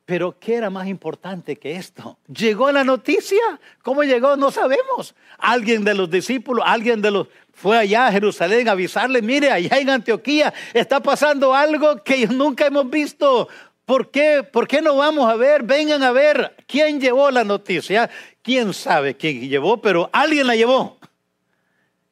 [0.04, 2.18] pero ¿qué era más importante que esto?
[2.28, 3.60] ¿Llegó la noticia?
[3.82, 4.36] ¿Cómo llegó?
[4.36, 5.14] No sabemos.
[5.38, 9.80] Alguien de los discípulos, alguien de los fue allá a Jerusalén a avisarle, mire, allá
[9.80, 13.48] en Antioquía está pasando algo que nunca hemos visto.
[13.84, 14.44] ¿Por qué?
[14.44, 15.64] ¿Por qué no vamos a ver?
[15.64, 18.08] Vengan a ver quién llevó la noticia.
[18.42, 19.82] ¿Quién sabe quién llevó?
[19.82, 20.98] Pero alguien la llevó.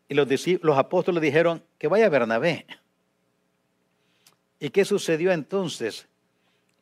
[0.09, 0.27] Y los,
[0.63, 2.67] los apóstoles dijeron que vaya a Bernabé.
[4.59, 6.09] ¿Y qué sucedió entonces?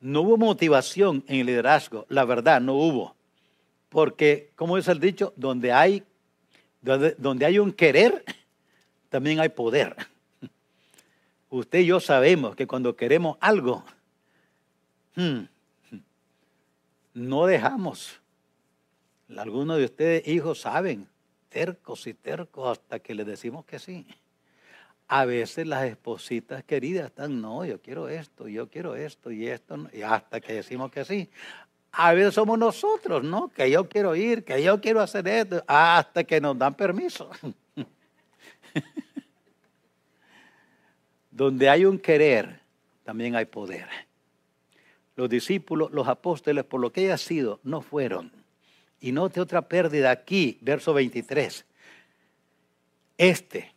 [0.00, 3.14] No hubo motivación en el liderazgo, la verdad, no hubo.
[3.90, 6.02] Porque, como es el dicho, donde hay,
[6.80, 8.24] donde hay un querer,
[9.14, 9.94] también hay poder.
[11.48, 13.84] Usted y yo sabemos que cuando queremos algo,
[15.14, 15.42] hmm,
[17.14, 18.20] no dejamos.
[19.36, 21.06] Algunos de ustedes, hijos, saben,
[21.48, 24.04] tercos y tercos hasta que les decimos que sí.
[25.06, 29.78] A veces las espositas queridas están, no, yo quiero esto, yo quiero esto y esto,
[29.92, 31.30] y hasta que decimos que sí.
[31.92, 33.46] A veces somos nosotros, ¿no?
[33.46, 37.30] Que yo quiero ir, que yo quiero hacer esto, hasta que nos dan permiso.
[41.34, 42.60] Donde hay un querer,
[43.02, 43.88] también hay poder.
[45.16, 48.30] Los discípulos, los apóstoles, por lo que haya sido, no fueron.
[49.00, 51.64] Y note otra pérdida aquí, verso 23.
[53.18, 53.74] Este,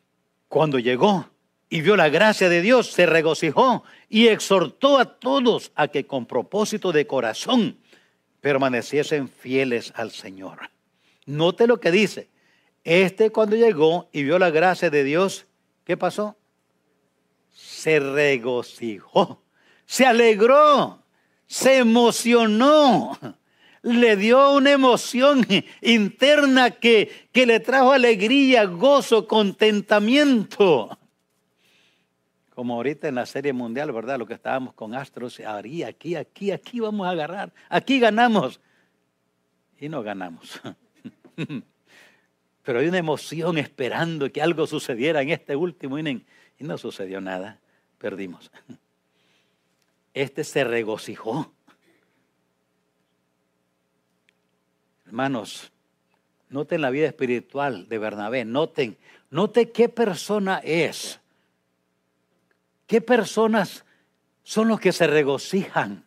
[0.47, 1.31] cuando llegó
[1.67, 6.27] y vio la gracia de Dios, se regocijó y exhortó a todos a que con
[6.27, 7.79] propósito de corazón
[8.39, 10.69] permaneciesen fieles al Señor.
[11.25, 12.29] Note lo que dice.
[12.83, 15.47] Este cuando llegó y vio la gracia de Dios,
[15.85, 16.37] ¿qué pasó?
[17.57, 19.41] Se regocijó,
[19.87, 21.01] se alegró,
[21.47, 23.17] se emocionó,
[23.81, 25.43] le dio una emoción
[25.81, 30.99] interna que, que le trajo alegría, gozo, contentamiento.
[32.53, 34.19] Como ahorita en la serie mundial, ¿verdad?
[34.19, 38.61] Lo que estábamos con Astros, haría aquí, aquí, aquí vamos a agarrar, aquí ganamos.
[39.79, 40.61] y no ganamos.
[42.63, 46.23] Pero hay una emoción esperando que algo sucediera en este último inning
[46.57, 47.59] y no sucedió nada.
[47.97, 48.51] Perdimos.
[50.13, 51.53] Este se regocijó.
[55.05, 55.71] Hermanos,
[56.49, 58.97] noten la vida espiritual de Bernabé, noten,
[59.29, 61.19] noten qué persona es.
[62.87, 63.85] ¿Qué personas
[64.43, 66.05] son los que se regocijan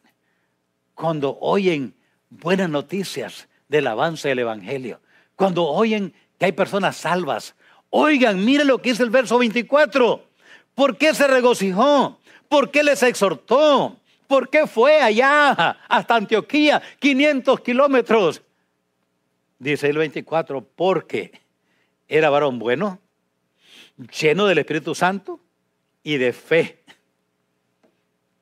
[0.94, 1.94] cuando oyen
[2.30, 5.00] buenas noticias del avance del Evangelio?
[5.36, 7.54] Cuando oyen que hay personas salvas.
[7.90, 10.29] Oigan, mire lo que dice el verso 24.
[10.80, 12.18] ¿Por qué se regocijó?
[12.48, 13.98] ¿Por qué les exhortó?
[14.26, 15.50] ¿Por qué fue allá
[15.86, 18.40] hasta Antioquía, 500 kilómetros?
[19.58, 21.32] Dice el 24, porque
[22.08, 22.98] era varón bueno,
[24.18, 25.38] lleno del Espíritu Santo
[26.02, 26.82] y de fe.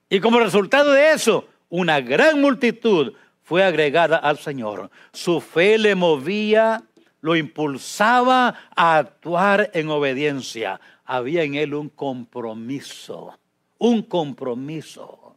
[0.08, 4.92] Y como resultado de eso, una gran multitud fue agregada al Señor.
[5.12, 6.84] Su fe le movía,
[7.20, 10.80] lo impulsaba a actuar en obediencia.
[11.10, 13.38] Había en él un compromiso,
[13.78, 15.36] un compromiso.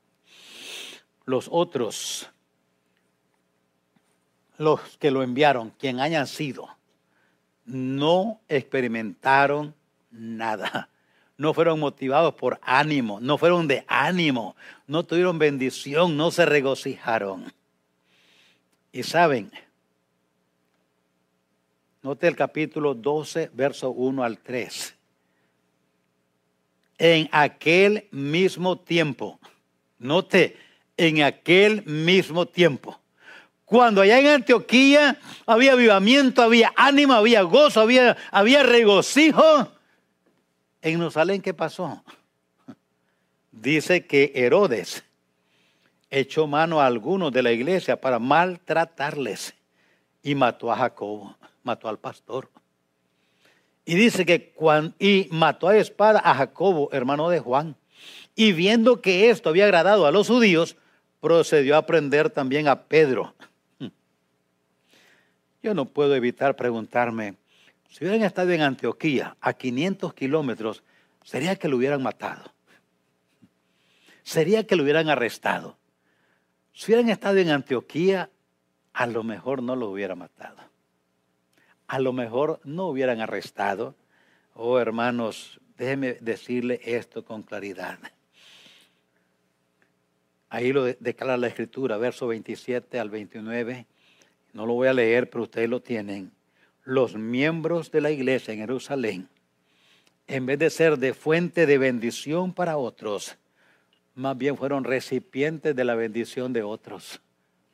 [1.25, 2.29] Los otros
[4.61, 6.67] los que lo enviaron, quien hayan sido,
[7.65, 9.73] no experimentaron
[10.11, 10.89] nada.
[11.37, 14.55] No fueron motivados por ánimo, no fueron de ánimo,
[14.85, 17.51] no tuvieron bendición, no se regocijaron.
[18.91, 19.51] Y saben,
[22.03, 24.95] note el capítulo 12, verso 1 al 3.
[27.03, 29.39] En aquel mismo tiempo,
[29.97, 30.55] note,
[30.97, 33.01] en aquel mismo tiempo
[33.71, 39.71] cuando allá en Antioquía había avivamiento, había ánimo, había gozo, había, regocijo.
[40.81, 42.03] En Jerusalén, ¿qué pasó?
[43.49, 45.05] Dice que Herodes
[46.09, 49.53] echó mano a algunos de la iglesia para maltratarles
[50.21, 52.49] y mató a Jacobo, mató al pastor.
[53.85, 54.53] Y dice que
[54.99, 57.75] y mató a espada a Jacobo, hermano de Juan.
[58.35, 60.77] Y viendo que esto había agradado a los judíos,
[61.19, 63.35] procedió a prender también a Pedro
[65.63, 67.35] yo no puedo evitar preguntarme,
[67.89, 70.83] si hubieran estado en Antioquía a 500 kilómetros,
[71.23, 72.53] ¿sería que lo hubieran matado?
[74.23, 75.77] ¿Sería que lo hubieran arrestado?
[76.73, 78.29] Si hubieran estado en Antioquía,
[78.93, 80.70] a lo mejor no lo hubieran matado.
[81.91, 83.95] A lo mejor no hubieran arrestado.
[84.53, 87.99] Oh hermanos, déjeme decirle esto con claridad.
[90.47, 93.87] Ahí lo declara la escritura, verso 27 al 29
[94.53, 96.31] no lo voy a leer, pero ustedes lo tienen,
[96.85, 99.27] los miembros de la iglesia en Jerusalén,
[100.27, 103.37] en vez de ser de fuente de bendición para otros,
[104.15, 107.19] más bien fueron recipientes de la bendición de otros,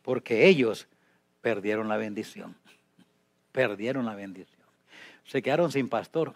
[0.02, 0.88] porque ellos
[1.42, 2.56] perdieron la bendición,
[3.58, 4.62] perdieron la bendición.
[5.26, 6.32] Se quedaron sin pastor,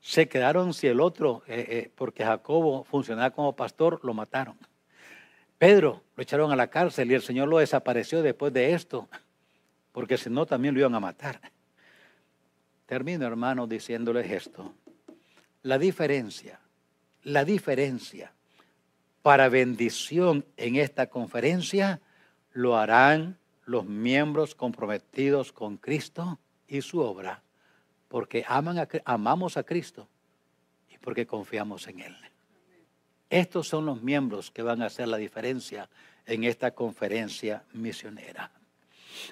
[0.00, 4.56] se quedaron si el otro, eh, eh, porque Jacobo funcionaba como pastor, lo mataron.
[5.58, 9.10] Pedro lo echaron a la cárcel y el Señor lo desapareció después de esto
[9.92, 11.38] porque si no también lo iban a matar.
[12.86, 14.74] Termino, hermano, diciéndoles esto.
[15.62, 16.60] La diferencia,
[17.24, 18.32] la diferencia
[19.20, 22.00] para bendición en esta conferencia
[22.54, 27.42] lo harán los miembros comprometidos con Cristo y su obra,
[28.08, 30.08] porque aman amamos a Cristo
[30.90, 32.16] y porque confiamos en Él.
[33.30, 35.88] Estos son los miembros que van a hacer la diferencia
[36.26, 38.50] en esta conferencia misionera.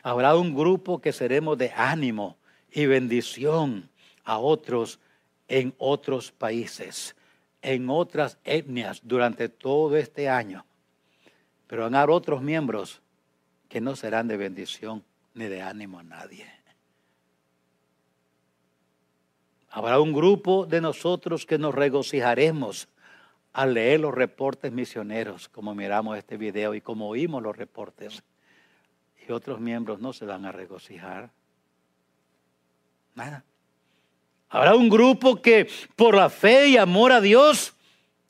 [0.03, 2.39] Habrá un grupo que seremos de ánimo
[2.73, 3.91] y bendición
[4.25, 5.01] a otros
[5.49, 7.17] en otros países,
[7.61, 10.65] en otras etnias durante todo este año.
[11.67, 13.03] Pero van a haber otros miembros
[13.71, 15.03] que no serán de bendición
[15.33, 16.47] ni de ánimo a nadie.
[19.71, 22.89] Habrá un grupo de nosotros que nos regocijaremos
[23.55, 28.23] al leer los reportes misioneros, como miramos este video y como oímos los reportes
[29.33, 31.31] otros miembros no se van a regocijar.
[33.15, 33.45] Nada.
[34.49, 37.75] Habrá un grupo que por la fe y amor a Dios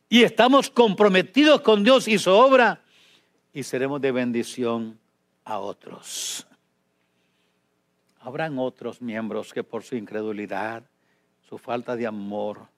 [0.09, 2.83] y estamos comprometidos con Dios y su obra
[3.53, 4.99] y seremos de bendición
[5.51, 6.47] a otros.
[8.21, 10.85] Habrán otros miembros que por su incredulidad,
[11.49, 12.69] su falta de amor,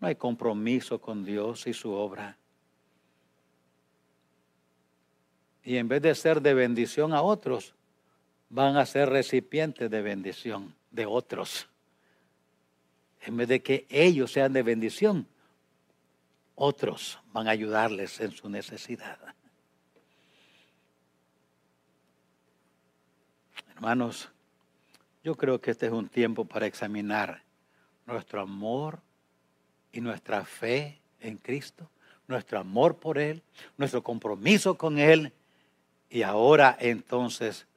[0.00, 2.36] no hay compromiso con Dios y su obra,
[5.64, 7.74] y en vez de ser de bendición a otros,
[8.48, 11.68] van a ser recipientes de bendición de otros.
[13.20, 15.26] En vez de que ellos sean de bendición,
[16.54, 19.18] otros van a ayudarles en su necesidad.
[23.78, 24.28] Hermanos,
[25.22, 27.44] yo creo que este es un tiempo para examinar
[28.06, 28.98] nuestro amor
[29.92, 31.88] y nuestra fe en Cristo,
[32.26, 33.40] nuestro amor por Él,
[33.76, 35.32] nuestro compromiso con Él
[36.10, 37.68] y ahora entonces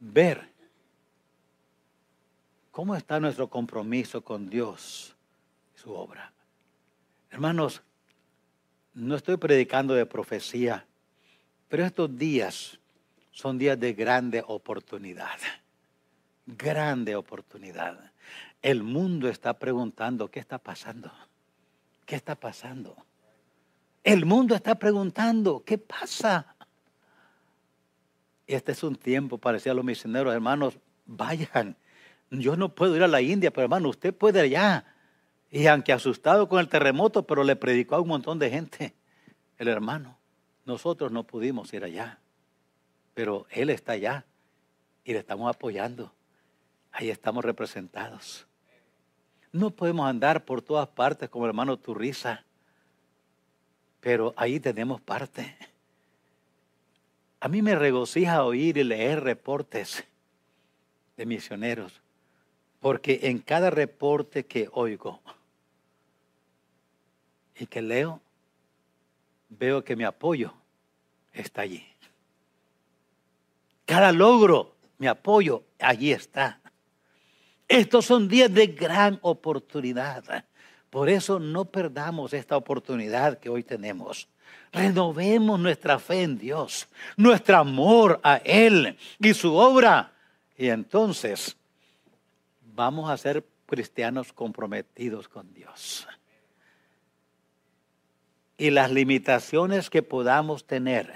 [0.00, 0.50] ver
[2.70, 5.16] cómo está nuestro compromiso con Dios
[5.74, 6.30] y su obra.
[7.30, 7.80] Hermanos,
[8.92, 10.84] no estoy predicando de profecía,
[11.70, 12.79] pero estos días
[13.30, 15.38] son días de grande oportunidad.
[16.46, 18.12] Grande oportunidad.
[18.62, 21.10] El mundo está preguntando, ¿qué está pasando?
[22.04, 22.96] ¿Qué está pasando?
[24.02, 26.54] El mundo está preguntando, ¿qué pasa?
[28.46, 31.76] Este es un tiempo, parecía a los misioneros, hermanos, vayan.
[32.30, 34.84] Yo no puedo ir a la India, pero hermano, usted puede allá.
[35.50, 38.94] Y aunque asustado con el terremoto, pero le predicó a un montón de gente,
[39.58, 40.18] el hermano.
[40.64, 42.18] Nosotros no pudimos ir allá,
[43.20, 44.24] pero él está allá
[45.04, 46.10] y le estamos apoyando.
[46.90, 48.46] Ahí estamos representados.
[49.52, 52.46] No podemos andar por todas partes como hermano Turriza,
[54.00, 55.54] pero ahí tenemos parte.
[57.40, 60.02] A mí me regocija oír y leer reportes
[61.18, 62.00] de misioneros,
[62.80, 65.20] porque en cada reporte que oigo
[67.54, 68.18] y que leo,
[69.50, 70.54] veo que mi apoyo
[71.34, 71.89] está allí.
[73.90, 76.60] Cada logro, mi apoyo, allí está.
[77.66, 80.44] Estos son días de gran oportunidad.
[80.90, 84.28] Por eso no perdamos esta oportunidad que hoy tenemos.
[84.70, 86.86] Renovemos nuestra fe en Dios,
[87.16, 90.12] nuestro amor a Él y su obra.
[90.56, 91.56] Y entonces
[92.62, 96.06] vamos a ser cristianos comprometidos con Dios.
[98.56, 101.12] Y las limitaciones que podamos tener,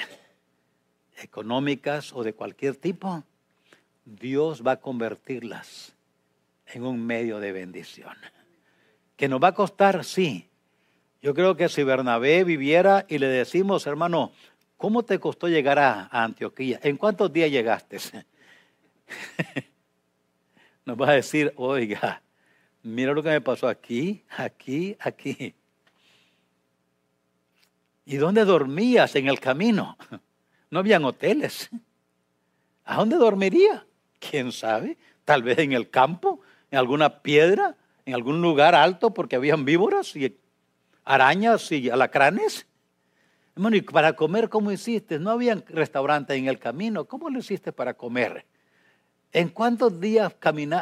[1.23, 3.25] económicas o de cualquier tipo,
[4.05, 5.95] Dios va a convertirlas
[6.67, 8.17] en un medio de bendición.
[9.17, 10.05] ¿Que nos va a costar?
[10.05, 10.49] Sí.
[11.23, 14.33] Yo creo que si Bernabé viviera y le decimos, hermano,
[14.77, 16.81] ¿cómo te costó llegar a, Antioquía?
[16.83, 17.99] ¿En cuántos días llegaste?
[20.85, 22.23] nos va a decir, oiga,
[22.83, 25.55] mira lo que me pasó aquí, aquí, aquí.
[28.05, 29.97] ¿Y dónde dormías en el camino?
[30.75, 31.71] No habían hoteles.
[32.85, 33.87] ¿A dónde dormiría?
[34.19, 34.99] ¿Quién sabe?
[35.25, 40.17] Tal vez en el campo, en alguna piedra, en algún lugar alto porque habían víboras
[40.17, 40.37] y
[41.05, 42.67] arañas y alacranes.
[43.55, 45.21] Hermano, ¿y para comer cómo hiciste?
[45.21, 47.05] No había restaurante en el camino.
[47.05, 48.45] ¿Cómo lo hiciste para comer?
[49.33, 50.35] ¿En cuántos días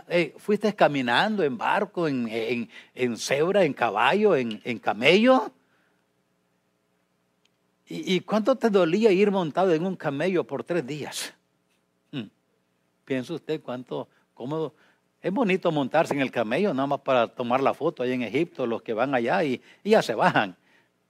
[0.09, 5.53] eh, fuiste caminando en barco, en, en, en cebra, en caballo, en, en camello?
[7.89, 11.35] ¿Y, cuánto te dolía ir montado en un camello por tres días?
[12.11, 12.29] Hmm.
[13.05, 14.75] Piensa usted cuánto cómodo.
[15.21, 18.67] Es bonito montarse en el camello, nada más para tomar la foto ahí en Egipto,
[18.67, 20.57] los que van allá y, y ya se bajan.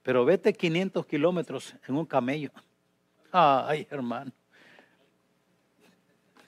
[0.01, 2.51] Pero vete 500 kilómetros en un camello.
[3.31, 4.31] Ay, hermano.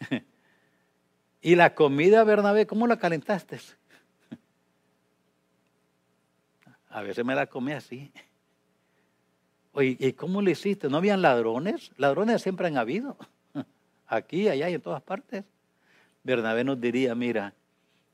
[1.41, 3.59] ¿Y la comida, Bernabé, cómo la calentaste?
[6.89, 8.11] A veces me la comí así.
[9.81, 10.89] ¿Y cómo lo hiciste?
[10.89, 11.91] ¿No habían ladrones?
[11.97, 13.17] Ladrones siempre han habido.
[14.07, 15.43] Aquí, allá y en todas partes.
[16.23, 17.53] Bernabé nos diría, mira,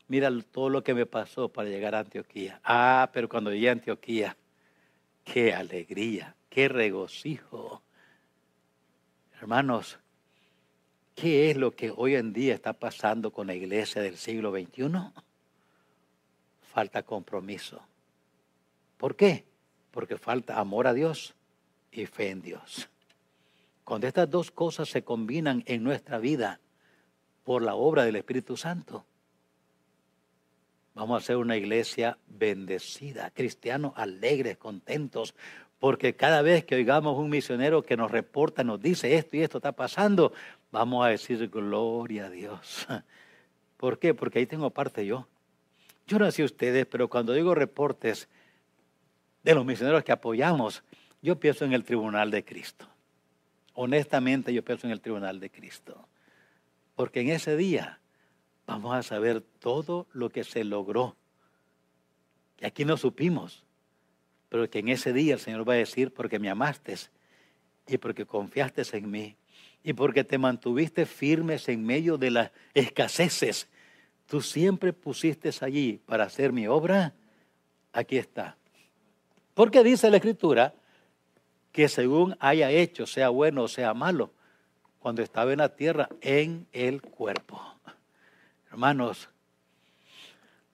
[0.07, 2.59] mira todo lo que me pasó para llegar a Antioquía.
[2.63, 4.35] Ah, pero cuando llegué a Antioquía,
[5.23, 7.81] qué alegría, qué regocijo.
[9.39, 9.99] Hermanos,
[11.15, 14.91] ¿qué es lo que hoy en día está pasando con la iglesia del siglo XXI?
[16.73, 17.81] Falta compromiso.
[18.97, 19.45] ¿Por qué?
[19.91, 21.33] Porque falta amor a Dios
[21.91, 22.89] y fe en Dios.
[23.83, 26.59] Cuando estas dos cosas se combinan en nuestra vida
[27.43, 29.05] por la obra del Espíritu Santo,
[30.93, 35.35] vamos a ser una iglesia bendecida, cristianos alegres, contentos,
[35.79, 39.57] porque cada vez que oigamos un misionero que nos reporta, nos dice esto y esto
[39.57, 40.31] está pasando,
[40.71, 42.87] vamos a decir gloria a Dios.
[43.77, 44.13] ¿Por qué?
[44.13, 45.27] Porque ahí tengo parte yo.
[46.05, 48.29] Yo no sé ustedes, pero cuando digo reportes
[49.43, 50.83] de los misioneros que apoyamos,
[51.21, 52.87] yo pienso en el tribunal de Cristo.
[53.73, 56.07] Honestamente yo pienso en el tribunal de Cristo.
[56.95, 57.99] Porque en ese día
[58.65, 61.15] vamos a saber todo lo que se logró.
[62.59, 63.63] Y aquí no supimos.
[64.49, 66.95] Pero que en ese día el Señor va a decir, porque me amaste
[67.87, 69.35] y porque confiaste en mí
[69.83, 73.67] y porque te mantuviste firmes en medio de las escaseces,
[74.27, 77.13] tú siempre pusiste allí para hacer mi obra,
[77.91, 78.57] aquí está.
[79.53, 80.73] Porque dice la Escritura
[81.71, 84.31] que según haya hecho, sea bueno o sea malo,
[84.99, 87.61] cuando estaba en la tierra, en el cuerpo.
[88.69, 89.29] Hermanos,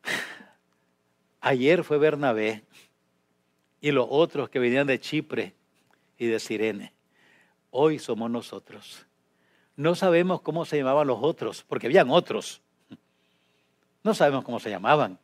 [1.41, 2.63] ayer fue Bernabé
[3.79, 5.53] y los otros que venían de Chipre
[6.17, 6.93] y de Sirene.
[7.69, 9.05] Hoy somos nosotros.
[9.75, 12.61] No sabemos cómo se llamaban los otros, porque habían otros.
[14.03, 15.19] No sabemos cómo se llamaban.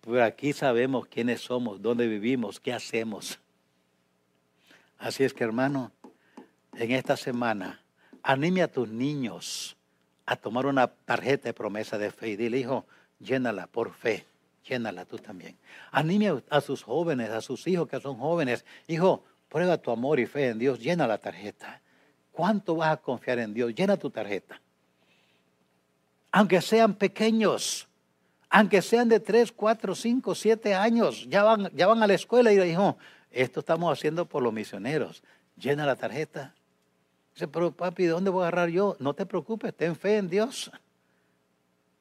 [0.00, 3.38] Pero aquí sabemos quiénes somos, dónde vivimos, qué hacemos.
[4.98, 5.92] Así es que hermano,
[6.74, 7.80] en esta semana,
[8.22, 9.76] anime a tus niños
[10.26, 12.84] a tomar una tarjeta de promesa de fe y dile, hijo,
[13.20, 14.26] llénala por fe,
[14.68, 15.56] llénala tú también.
[15.90, 20.26] Anime a sus jóvenes, a sus hijos que son jóvenes, hijo, prueba tu amor y
[20.26, 21.80] fe en Dios, llena la tarjeta.
[22.32, 23.74] ¿Cuánto vas a confiar en Dios?
[23.74, 24.60] Llena tu tarjeta.
[26.30, 27.88] Aunque sean pequeños,
[28.50, 32.52] aunque sean de 3, 4, 5, 7 años, ya van, ya van a la escuela
[32.52, 32.98] y dijo,
[33.42, 35.22] esto estamos haciendo por los misioneros.
[35.56, 36.54] Llena la tarjeta.
[37.34, 38.96] Dice, pero papi, ¿de dónde voy a agarrar yo?
[38.98, 40.72] No te preocupes, ten fe en Dios.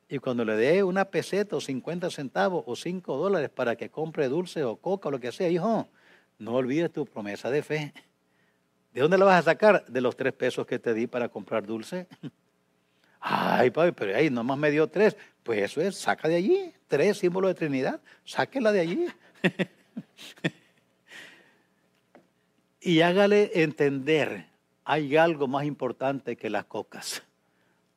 [0.10, 4.30] Y cuando le dé una peseta o 50 centavos o 5 dólares para que compre
[4.30, 5.88] dulce o coca o lo que sea, hijo,
[6.40, 7.94] no olvides tu promesa de fe.
[8.94, 9.86] ¿De dónde la vas a sacar?
[9.86, 12.08] De los tres pesos que te di para comprar dulce.
[13.20, 15.16] Ay, papi, pero ahí nomás me dio tres.
[15.44, 16.74] Pues eso es, saca de allí.
[16.88, 18.02] Tres símbolos de Trinidad.
[18.26, 19.06] Sáquela de allí.
[22.80, 24.48] y hágale entender,
[24.84, 27.24] hay algo más importante que las cocas.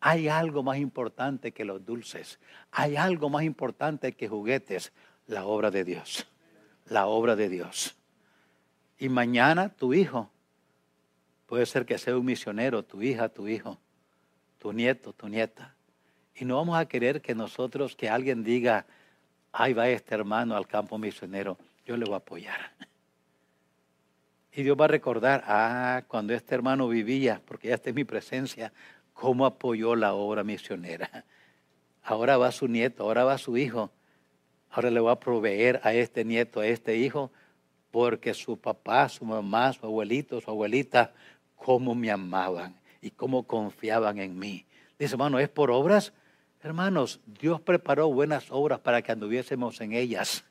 [0.01, 2.39] Hay algo más importante que los dulces.
[2.73, 4.93] Hay algo más importante que juguetes.
[5.27, 6.27] La obra de Dios.
[6.87, 7.97] La obra de Dios.
[8.99, 10.31] Y mañana tu hijo
[11.51, 13.77] Puede ser que sea un misionero, tu hija, tu hijo,
[14.61, 15.75] tu nieto, tu nieta.
[16.37, 18.87] Y no vamos a querer que nosotros, que alguien diga,
[19.51, 22.71] ahí va este hermano al campo misionero, yo le voy a apoyar.
[24.53, 28.05] Y Dios va a recordar, ah, cuando este hermano vivía, porque ya está en mi
[28.05, 28.73] presencia,
[29.13, 31.25] cómo apoyó la obra misionera.
[32.03, 33.91] Ahora va su nieto, ahora va su hijo.
[34.71, 37.31] Ahora le va a proveer a este nieto, a este hijo,
[37.91, 41.13] porque su papá, su mamá, su abuelito, su abuelita
[41.61, 44.65] cómo me amaban y cómo confiaban en mí.
[44.99, 46.13] Dice, hermano, ¿es por obras?
[46.63, 50.45] Hermanos, Dios preparó buenas obras para que anduviésemos en ellas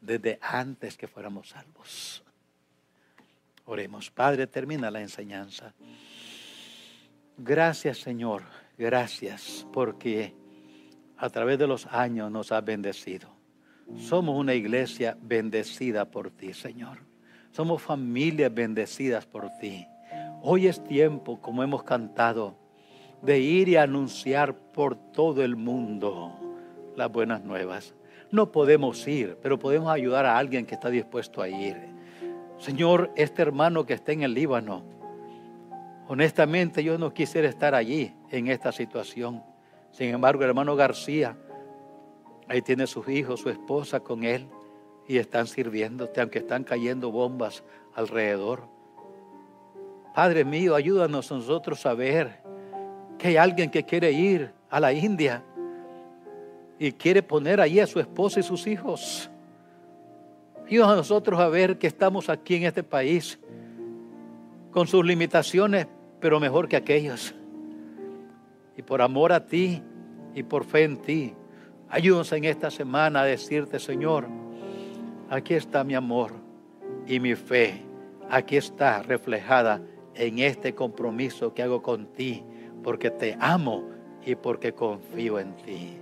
[0.00, 2.22] desde antes que fuéramos salvos.
[3.64, 4.10] Oremos.
[4.10, 5.74] Padre, termina la enseñanza.
[7.36, 8.42] Gracias, Señor.
[8.76, 10.34] Gracias porque
[11.16, 13.28] a través de los años nos has bendecido.
[13.96, 16.98] Somos una iglesia bendecida por ti, Señor.
[17.50, 19.86] Somos familias bendecidas por ti.
[20.42, 22.56] Hoy es tiempo, como hemos cantado,
[23.20, 26.32] de ir y anunciar por todo el mundo
[26.96, 27.94] las buenas nuevas.
[28.30, 31.76] No podemos ir, pero podemos ayudar a alguien que está dispuesto a ir.
[32.62, 34.84] Señor, este hermano que está en el Líbano,
[36.06, 39.42] honestamente yo no quisiera estar allí en esta situación.
[39.90, 41.36] Sin embargo, el hermano García,
[42.46, 44.46] ahí tiene sus hijos, su esposa con él,
[45.08, 47.64] y están sirviéndote, aunque están cayendo bombas
[47.96, 48.68] alrededor.
[50.14, 52.44] Padre mío, ayúdanos nosotros a ver
[53.18, 55.42] que hay alguien que quiere ir a la India
[56.78, 59.31] y quiere poner allí a su esposa y sus hijos.
[60.66, 63.38] Ayúdanos a nosotros a ver que estamos aquí en este país
[64.70, 65.86] con sus limitaciones,
[66.20, 67.34] pero mejor que aquellos.
[68.76, 69.82] Y por amor a ti
[70.34, 71.34] y por fe en ti,
[71.90, 74.26] ayúdanos en esta semana a decirte, Señor,
[75.28, 76.32] aquí está mi amor
[77.06, 77.82] y mi fe,
[78.30, 79.82] aquí está reflejada
[80.14, 82.42] en este compromiso que hago con ti,
[82.82, 83.84] porque te amo
[84.24, 85.98] y porque confío en ti.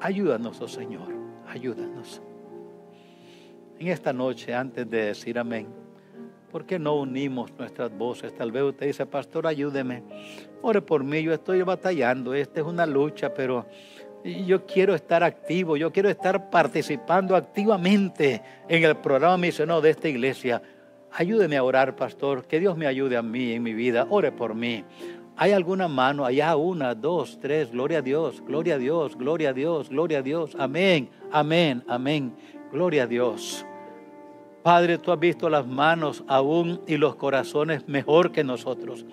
[0.00, 1.08] Ayúdanos, oh Señor,
[1.46, 2.20] ayúdanos.
[3.82, 5.66] En esta noche, antes de decir amén,
[6.52, 8.32] ¿por qué no unimos nuestras voces?
[8.32, 10.04] Tal vez usted dice, pastor, ayúdeme.
[10.62, 13.66] Ore por mí, yo estoy batallando, esta es una lucha, pero
[14.22, 20.08] yo quiero estar activo, yo quiero estar participando activamente en el programa misionero de esta
[20.08, 20.62] iglesia.
[21.10, 22.46] Ayúdeme a orar, pastor.
[22.46, 24.06] Que Dios me ayude a mí en mi vida.
[24.10, 24.84] Ore por mí.
[25.36, 26.24] ¿Hay alguna mano?
[26.24, 27.72] Allá una, dos, tres.
[27.72, 30.54] Gloria a Dios, gloria a Dios, gloria a Dios, gloria a Dios.
[30.56, 32.32] Amén, amén, amén.
[32.70, 33.66] Gloria a Dios.
[34.62, 39.04] Padre, tú has visto las manos aún y los corazones mejor que nosotros.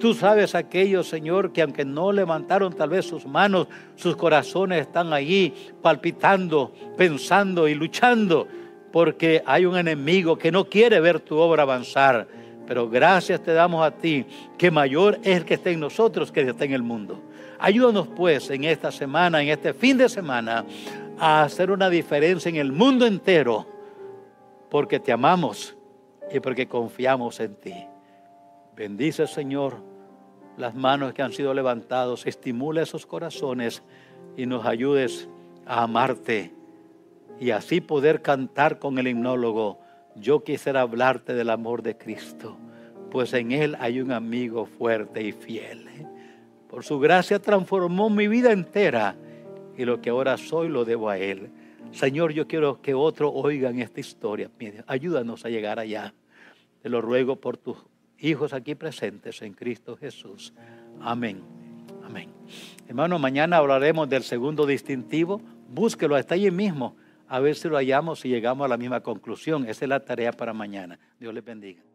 [0.00, 5.12] Tú sabes aquellos, Señor, que aunque no levantaron tal vez sus manos, sus corazones están
[5.12, 8.46] allí palpitando, pensando y luchando
[8.92, 12.26] porque hay un enemigo que no quiere ver tu obra avanzar.
[12.66, 14.26] Pero gracias te damos a ti,
[14.58, 17.22] que mayor es el que está en nosotros que el que está en el mundo.
[17.58, 20.64] Ayúdanos pues en esta semana, en este fin de semana,
[21.18, 23.66] a hacer una diferencia en el mundo entero,
[24.70, 25.76] porque te amamos
[26.32, 27.74] y porque confiamos en ti.
[28.76, 29.76] Bendice, Señor,
[30.56, 33.82] las manos que han sido levantados, estimula esos corazones
[34.36, 35.28] y nos ayudes
[35.66, 36.52] a amarte
[37.40, 39.78] y así poder cantar con el himnólogo.
[40.16, 42.56] Yo quisiera hablarte del amor de Cristo,
[43.10, 45.86] pues en Él hay un amigo fuerte y fiel.
[46.68, 49.16] Por su gracia transformó mi vida entera
[49.76, 51.50] y lo que ahora soy lo debo a Él.
[51.92, 54.50] Señor, yo quiero que otros oigan esta historia.
[54.86, 56.14] ayúdanos a llegar allá.
[56.82, 57.76] Te lo ruego por tus
[58.18, 60.52] hijos aquí presentes en Cristo Jesús.
[61.00, 61.42] Amén.
[62.04, 62.30] Amén.
[62.86, 65.40] Hermano, mañana hablaremos del segundo distintivo.
[65.68, 66.96] Búsquelo, está allí mismo.
[67.28, 69.68] A ver si lo hallamos y llegamos a la misma conclusión.
[69.68, 70.98] Esa es la tarea para mañana.
[71.20, 71.87] Dios les bendiga.